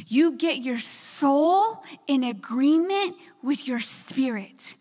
you 0.06 0.32
get 0.32 0.58
your 0.58 0.78
soul 0.78 1.82
in 2.06 2.24
agreement 2.24 3.16
with 3.42 3.66
your 3.66 3.80
spirit. 3.80 4.74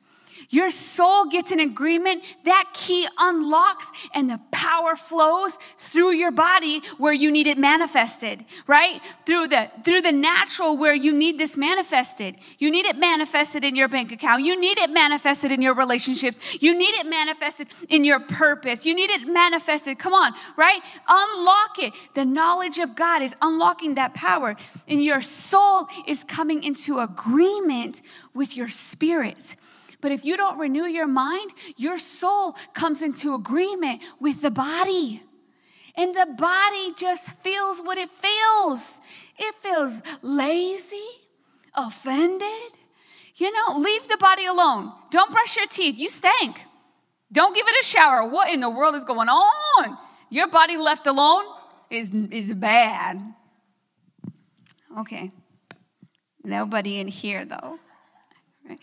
Your 0.51 0.69
soul 0.69 1.25
gets 1.25 1.51
in 1.51 1.59
agreement, 1.59 2.23
that 2.43 2.69
key 2.73 3.07
unlocks 3.17 3.91
and 4.13 4.29
the 4.29 4.39
power 4.51 4.95
flows 4.95 5.57
through 5.79 6.11
your 6.11 6.31
body 6.31 6.81
where 6.97 7.13
you 7.13 7.31
need 7.31 7.47
it 7.47 7.57
manifested, 7.57 8.45
right? 8.67 9.01
Through 9.25 9.47
the 9.47 9.71
through 9.83 10.01
the 10.01 10.11
natural 10.11 10.77
where 10.77 10.93
you 10.93 11.13
need 11.13 11.39
this 11.39 11.55
manifested. 11.57 12.37
You 12.59 12.69
need 12.69 12.85
it 12.85 12.97
manifested 12.97 13.63
in 13.63 13.75
your 13.75 13.87
bank 13.87 14.11
account. 14.11 14.43
You 14.43 14.59
need 14.59 14.77
it 14.77 14.89
manifested 14.89 15.51
in 15.51 15.61
your 15.61 15.73
relationships. 15.73 16.61
You 16.61 16.77
need 16.77 16.95
it 16.95 17.05
manifested 17.05 17.67
in 17.89 18.03
your 18.03 18.19
purpose. 18.19 18.85
You 18.85 18.93
need 18.93 19.09
it 19.09 19.27
manifested. 19.27 19.99
Come 19.99 20.13
on, 20.13 20.33
right? 20.57 20.81
Unlock 21.07 21.79
it. 21.79 21.93
The 22.13 22.25
knowledge 22.25 22.77
of 22.77 22.95
God 22.95 23.21
is 23.21 23.35
unlocking 23.41 23.95
that 23.95 24.13
power 24.13 24.57
and 24.87 25.01
your 25.01 25.21
soul 25.21 25.87
is 26.05 26.25
coming 26.25 26.61
into 26.63 26.99
agreement 26.99 28.01
with 28.33 28.57
your 28.57 28.67
spirit. 28.67 29.55
But 30.01 30.11
if 30.11 30.25
you 30.25 30.35
don't 30.35 30.57
renew 30.59 30.83
your 30.83 31.07
mind, 31.07 31.51
your 31.77 31.99
soul 31.99 32.55
comes 32.73 33.01
into 33.01 33.33
agreement 33.33 34.01
with 34.19 34.41
the 34.41 34.51
body. 34.51 35.23
And 35.95 36.15
the 36.15 36.25
body 36.25 36.93
just 36.97 37.29
feels 37.41 37.81
what 37.81 37.97
it 37.97 38.09
feels. 38.11 39.01
It 39.37 39.55
feels 39.61 40.01
lazy, 40.21 41.09
offended. 41.75 42.71
You 43.35 43.51
know, 43.51 43.77
leave 43.77 44.07
the 44.07 44.17
body 44.17 44.45
alone. 44.45 44.91
Don't 45.09 45.31
brush 45.31 45.57
your 45.57 45.67
teeth. 45.67 45.99
You 45.99 46.09
stink. 46.09 46.65
Don't 47.31 47.55
give 47.55 47.67
it 47.67 47.75
a 47.81 47.85
shower. 47.85 48.27
What 48.27 48.51
in 48.51 48.59
the 48.59 48.69
world 48.69 48.95
is 48.95 49.03
going 49.03 49.29
on? 49.29 49.97
Your 50.29 50.47
body 50.47 50.77
left 50.77 51.07
alone 51.07 51.43
is, 51.89 52.09
is 52.09 52.53
bad. 52.53 53.33
Okay. 54.97 55.31
Nobody 56.43 56.99
in 56.99 57.07
here, 57.07 57.45
though. 57.45 57.79
Right. 58.67 58.79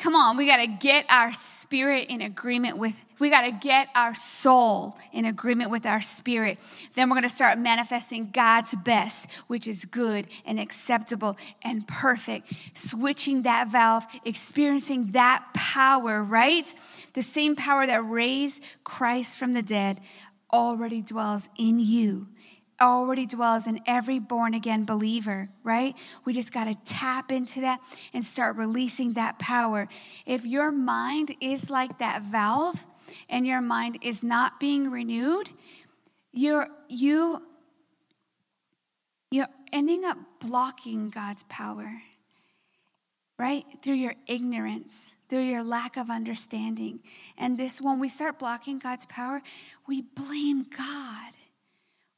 Come 0.00 0.16
on, 0.16 0.38
we 0.38 0.46
got 0.46 0.56
to 0.56 0.66
get 0.66 1.04
our 1.10 1.30
spirit 1.30 2.08
in 2.08 2.22
agreement 2.22 2.78
with, 2.78 3.04
we 3.18 3.28
got 3.28 3.42
to 3.42 3.50
get 3.50 3.88
our 3.94 4.14
soul 4.14 4.96
in 5.12 5.26
agreement 5.26 5.70
with 5.70 5.84
our 5.84 6.00
spirit. 6.00 6.58
Then 6.94 7.10
we're 7.10 7.16
going 7.16 7.28
to 7.28 7.28
start 7.28 7.58
manifesting 7.58 8.30
God's 8.30 8.74
best, 8.74 9.30
which 9.46 9.68
is 9.68 9.84
good 9.84 10.26
and 10.46 10.58
acceptable 10.58 11.36
and 11.62 11.86
perfect. 11.86 12.50
Switching 12.72 13.42
that 13.42 13.70
valve, 13.70 14.06
experiencing 14.24 15.12
that 15.12 15.44
power, 15.52 16.24
right? 16.24 16.72
The 17.12 17.22
same 17.22 17.54
power 17.54 17.86
that 17.86 18.00
raised 18.02 18.64
Christ 18.84 19.38
from 19.38 19.52
the 19.52 19.62
dead 19.62 20.00
already 20.50 21.02
dwells 21.02 21.50
in 21.58 21.78
you 21.78 22.26
already 22.80 23.26
dwells 23.26 23.66
in 23.66 23.80
every 23.86 24.18
born 24.18 24.54
again 24.54 24.84
believer, 24.84 25.48
right? 25.62 25.96
We 26.24 26.32
just 26.32 26.52
got 26.52 26.64
to 26.64 26.74
tap 26.84 27.30
into 27.30 27.60
that 27.60 27.80
and 28.12 28.24
start 28.24 28.56
releasing 28.56 29.14
that 29.14 29.38
power. 29.38 29.88
If 30.26 30.46
your 30.46 30.70
mind 30.70 31.34
is 31.40 31.70
like 31.70 31.98
that 31.98 32.22
valve 32.22 32.86
and 33.28 33.46
your 33.46 33.60
mind 33.60 33.98
is 34.02 34.22
not 34.22 34.60
being 34.60 34.90
renewed, 34.90 35.50
you're 36.32 36.68
you 36.88 37.42
you're 39.30 39.48
ending 39.72 40.04
up 40.04 40.18
blocking 40.40 41.10
God's 41.10 41.44
power. 41.44 42.02
Right? 43.38 43.64
Through 43.82 43.94
your 43.94 44.14
ignorance, 44.26 45.14
through 45.30 45.44
your 45.44 45.64
lack 45.64 45.96
of 45.96 46.10
understanding. 46.10 47.00
And 47.38 47.56
this 47.56 47.80
when 47.80 47.98
we 47.98 48.08
start 48.08 48.38
blocking 48.38 48.78
God's 48.78 49.06
power, 49.06 49.40
we 49.88 50.02
blame 50.02 50.66
God. 50.76 51.32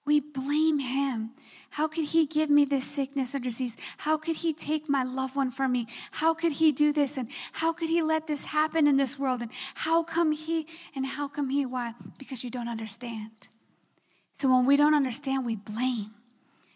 We 0.04 0.18
blame 0.20 0.80
him. 0.80 1.30
How 1.70 1.86
could 1.86 2.04
he 2.04 2.26
give 2.26 2.50
me 2.50 2.64
this 2.64 2.84
sickness 2.84 3.34
or 3.34 3.38
disease? 3.38 3.76
How 3.98 4.16
could 4.16 4.36
he 4.36 4.52
take 4.52 4.88
my 4.88 5.04
loved 5.04 5.36
one 5.36 5.50
from 5.50 5.72
me? 5.72 5.86
How 6.10 6.34
could 6.34 6.52
he 6.52 6.72
do 6.72 6.92
this? 6.92 7.16
And 7.16 7.30
how 7.52 7.72
could 7.72 7.88
he 7.88 8.02
let 8.02 8.26
this 8.26 8.46
happen 8.46 8.88
in 8.88 8.96
this 8.96 9.18
world? 9.18 9.42
And 9.42 9.50
how 9.74 10.02
come 10.02 10.32
he? 10.32 10.66
And 10.96 11.06
how 11.06 11.28
come 11.28 11.50
he? 11.50 11.64
Why? 11.64 11.94
Because 12.18 12.42
you 12.42 12.50
don't 12.50 12.68
understand. 12.68 13.30
So 14.32 14.48
when 14.50 14.66
we 14.66 14.76
don't 14.76 14.94
understand, 14.94 15.46
we 15.46 15.56
blame. 15.56 16.10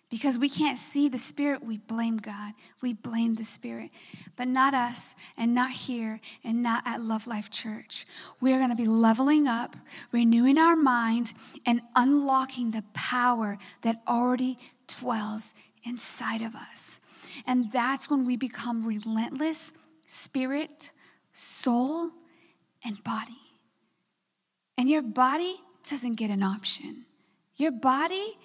Because 0.08 0.38
we 0.38 0.48
can't 0.48 0.78
see 0.78 1.08
the 1.08 1.18
Spirit, 1.18 1.64
we 1.64 1.78
blame 1.78 2.18
God. 2.18 2.52
We 2.80 2.92
blame 2.92 3.34
the 3.34 3.44
Spirit. 3.44 3.90
But 4.36 4.46
not 4.46 4.72
us, 4.72 5.16
and 5.36 5.52
not 5.52 5.72
here, 5.72 6.20
and 6.44 6.62
not 6.62 6.84
at 6.86 7.00
Love 7.00 7.26
Life 7.26 7.50
Church. 7.50 8.06
We're 8.40 8.58
going 8.58 8.70
to 8.70 8.76
be 8.76 8.86
leveling 8.86 9.48
up, 9.48 9.74
renewing 10.12 10.58
our 10.58 10.76
mind, 10.76 11.32
and 11.66 11.82
unlocking 11.96 12.70
the 12.70 12.84
power 12.94 13.58
that 13.82 14.00
already 14.06 14.58
dwells 14.86 15.54
inside 15.82 16.40
of 16.40 16.54
us. 16.54 17.00
And 17.44 17.72
that's 17.72 18.08
when 18.08 18.24
we 18.24 18.36
become 18.36 18.86
relentless 18.86 19.72
spirit, 20.06 20.92
soul, 21.32 22.10
and 22.84 23.02
body. 23.02 23.40
And 24.78 24.88
your 24.88 25.02
body 25.02 25.56
doesn't 25.88 26.14
get 26.14 26.30
an 26.30 26.44
option. 26.44 27.06
Your 27.56 27.72
body 27.72 28.38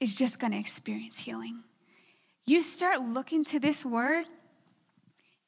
is 0.00 0.14
just 0.14 0.38
going 0.38 0.52
to 0.52 0.58
experience 0.58 1.20
healing. 1.20 1.62
You 2.44 2.62
start 2.62 3.00
looking 3.00 3.44
to 3.46 3.60
this 3.60 3.84
word 3.84 4.24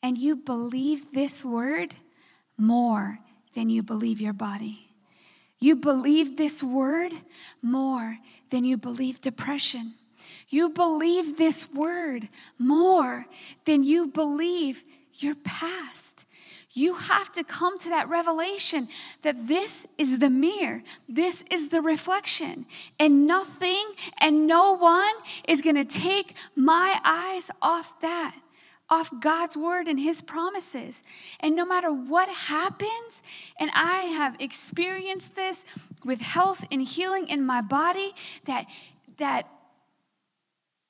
and 0.02 0.18
you 0.18 0.36
believe 0.36 1.12
this 1.12 1.44
word 1.44 1.94
more 2.58 3.18
than 3.54 3.70
you 3.70 3.82
believe 3.82 4.20
your 4.20 4.32
body. 4.32 4.88
You 5.60 5.76
believe 5.76 6.36
this 6.36 6.62
word 6.62 7.12
more 7.62 8.18
than 8.50 8.64
you 8.64 8.76
believe 8.76 9.20
depression. 9.20 9.94
You 10.48 10.70
believe 10.70 11.36
this 11.36 11.70
word 11.70 12.28
more 12.58 13.26
than 13.64 13.82
you 13.82 14.08
believe 14.08 14.84
your 15.14 15.34
past. 15.34 16.24
You 16.72 16.94
have 16.94 17.32
to 17.32 17.42
come 17.42 17.78
to 17.80 17.88
that 17.88 18.08
revelation 18.08 18.88
that 19.22 19.48
this 19.48 19.86
is 19.98 20.20
the 20.20 20.30
mirror, 20.30 20.82
this 21.08 21.44
is 21.50 21.70
the 21.70 21.82
reflection, 21.82 22.66
and 22.98 23.26
nothing 23.26 23.84
and 24.18 24.46
no 24.46 24.76
one 24.76 25.14
is 25.48 25.62
going 25.62 25.76
to 25.76 25.84
take 25.84 26.34
my 26.54 27.00
eyes 27.04 27.50
off 27.60 28.00
that 28.00 28.36
off 28.90 29.10
God's 29.20 29.56
word 29.56 29.86
and 29.86 30.00
his 30.00 30.20
promises. 30.20 31.04
And 31.38 31.54
no 31.54 31.64
matter 31.64 31.92
what 31.92 32.28
happens, 32.28 33.22
and 33.58 33.70
I 33.72 34.10
have 34.16 34.34
experienced 34.40 35.36
this 35.36 35.64
with 36.04 36.20
health 36.20 36.64
and 36.72 36.82
healing 36.82 37.28
in 37.28 37.46
my 37.46 37.60
body 37.60 38.12
that 38.46 38.66
that 39.18 39.46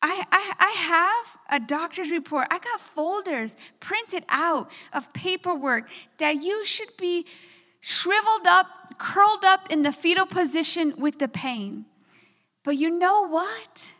I, 0.03 0.25
I, 0.33 0.53
I, 0.59 0.71
have 0.71 1.63
a 1.63 1.67
doctor's 1.67 2.11
report. 2.11 2.47
I 2.51 2.59
got 2.59 2.81
folders 2.81 3.57
printed 3.81 4.25
out 4.31 4.71
of 4.95 5.13
paperwork 5.13 5.91
that 6.17 6.37
you 6.37 6.65
should 6.65 6.97
be 6.97 7.27
shriveled 7.81 8.47
up, 8.47 8.99
curled 8.99 9.45
up 9.45 9.71
in 9.71 9.83
the 9.83 9.93
fetal 9.93 10.25
position 10.25 10.95
with 10.97 11.19
the 11.19 11.29
pain. 11.29 11.85
But 12.65 12.77
you 12.77 12.91
know 12.91 13.27
what? 13.27 13.95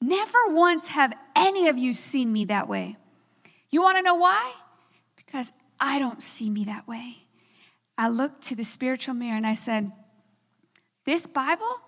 Never 0.00 0.38
once 0.48 0.88
have 0.88 1.12
any 1.34 1.68
of 1.68 1.76
you 1.76 1.92
seen 1.92 2.32
me 2.32 2.44
that 2.46 2.68
way. 2.68 2.96
You 3.70 3.82
want 3.82 3.98
to 3.98 4.02
know 4.02 4.14
why? 4.14 4.52
Because 5.16 5.52
I 5.80 5.98
don't 5.98 6.22
see 6.22 6.50
me 6.50 6.64
that 6.64 6.86
way. 6.86 7.18
I 7.98 8.08
looked 8.08 8.42
to 8.44 8.56
the 8.56 8.64
spiritual 8.64 9.14
mirror 9.14 9.36
and 9.36 9.46
I 9.46 9.54
said, 9.54 9.92
This 11.04 11.26
Bible 11.26 11.80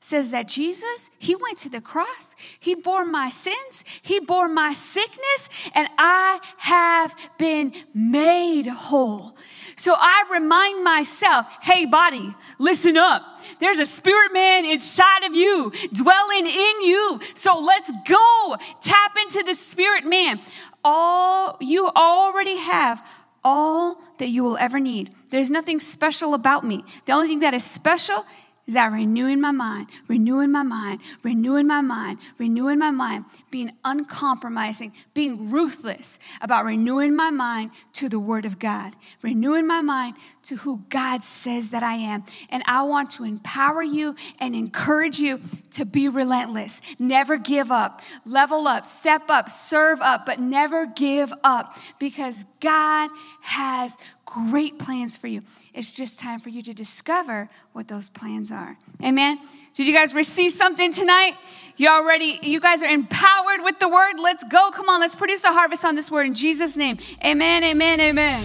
says 0.00 0.30
that 0.30 0.48
Jesus, 0.48 1.10
He 1.18 1.36
went 1.36 1.58
to 1.58 1.68
the 1.68 1.80
cross, 1.80 2.34
He 2.58 2.74
bore 2.74 3.04
my 3.04 3.28
sins, 3.28 3.84
He 4.02 4.18
bore 4.18 4.48
my 4.48 4.72
sickness, 4.72 5.70
and 5.74 5.88
I 5.98 6.40
have 6.58 7.14
been 7.38 7.74
made 7.94 8.66
whole. 8.66 9.36
So 9.76 9.94
I 9.96 10.24
remind 10.32 10.82
myself, 10.82 11.46
hey, 11.62 11.84
body, 11.84 12.34
listen 12.58 12.96
up. 12.96 13.22
There's 13.60 13.78
a 13.78 13.86
spirit 13.86 14.32
man 14.32 14.64
inside 14.64 15.24
of 15.24 15.34
you, 15.36 15.70
dwelling 15.92 16.46
in 16.46 16.80
you. 16.82 17.20
So 17.34 17.58
let's 17.58 17.92
go 18.08 18.56
tap 18.80 19.16
into 19.20 19.42
the 19.42 19.54
spirit 19.54 20.04
man. 20.04 20.40
All 20.82 21.58
you 21.60 21.88
already 21.88 22.56
have 22.56 23.06
all 23.44 24.00
that 24.18 24.28
you 24.28 24.44
will 24.44 24.56
ever 24.58 24.80
need. 24.80 25.10
There's 25.30 25.50
nothing 25.50 25.80
special 25.80 26.34
about 26.34 26.64
me. 26.64 26.84
The 27.06 27.12
only 27.12 27.28
thing 27.28 27.40
that 27.40 27.54
is 27.54 27.64
special 27.64 28.24
is 28.66 28.74
that 28.74 28.92
renewing 28.92 29.40
my 29.40 29.50
mind, 29.50 29.88
renewing 30.06 30.52
my 30.52 30.62
mind, 30.62 31.00
renewing 31.22 31.66
my 31.66 31.80
mind, 31.80 32.18
renewing 32.38 32.78
my 32.78 32.90
mind, 32.90 33.24
being 33.50 33.72
uncompromising, 33.84 34.92
being 35.12 35.50
ruthless 35.50 36.20
about 36.40 36.64
renewing 36.64 37.16
my 37.16 37.30
mind 37.30 37.70
to 37.94 38.08
the 38.08 38.18
Word 38.18 38.44
of 38.44 38.58
God, 38.58 38.92
renewing 39.22 39.66
my 39.66 39.80
mind 39.80 40.14
to 40.44 40.56
who 40.56 40.84
God 40.88 41.24
says 41.24 41.70
that 41.70 41.82
I 41.82 41.94
am. 41.94 42.24
And 42.48 42.62
I 42.66 42.82
want 42.82 43.10
to 43.12 43.24
empower 43.24 43.82
you 43.82 44.14
and 44.38 44.54
encourage 44.54 45.18
you 45.18 45.40
to 45.72 45.84
be 45.84 46.08
relentless, 46.08 46.80
never 46.98 47.38
give 47.38 47.70
up, 47.72 48.00
level 48.24 48.68
up, 48.68 48.86
step 48.86 49.30
up, 49.30 49.48
serve 49.48 50.00
up, 50.00 50.26
but 50.26 50.38
never 50.38 50.86
give 50.86 51.32
up 51.42 51.76
because 51.98 52.44
God 52.60 53.10
has 53.42 53.96
great 54.30 54.78
plans 54.78 55.16
for 55.16 55.26
you. 55.26 55.42
It's 55.74 55.92
just 55.92 56.20
time 56.20 56.38
for 56.38 56.48
you 56.50 56.62
to 56.62 56.72
discover 56.72 57.50
what 57.72 57.88
those 57.88 58.08
plans 58.08 58.52
are. 58.52 58.78
Amen. 59.02 59.40
Did 59.74 59.86
you 59.86 59.94
guys 59.94 60.14
receive 60.14 60.52
something 60.52 60.92
tonight? 60.92 61.32
You 61.76 61.88
already, 61.88 62.38
you 62.42 62.60
guys 62.60 62.82
are 62.82 62.90
empowered 62.90 63.62
with 63.62 63.80
the 63.80 63.88
word. 63.88 64.20
Let's 64.20 64.44
go. 64.44 64.70
Come 64.70 64.88
on, 64.88 65.00
let's 65.00 65.16
produce 65.16 65.42
a 65.44 65.52
harvest 65.52 65.84
on 65.84 65.96
this 65.96 66.10
word 66.10 66.26
in 66.26 66.34
Jesus' 66.34 66.76
name. 66.76 66.98
Amen, 67.24 67.64
amen, 67.64 68.00
amen. 68.00 68.44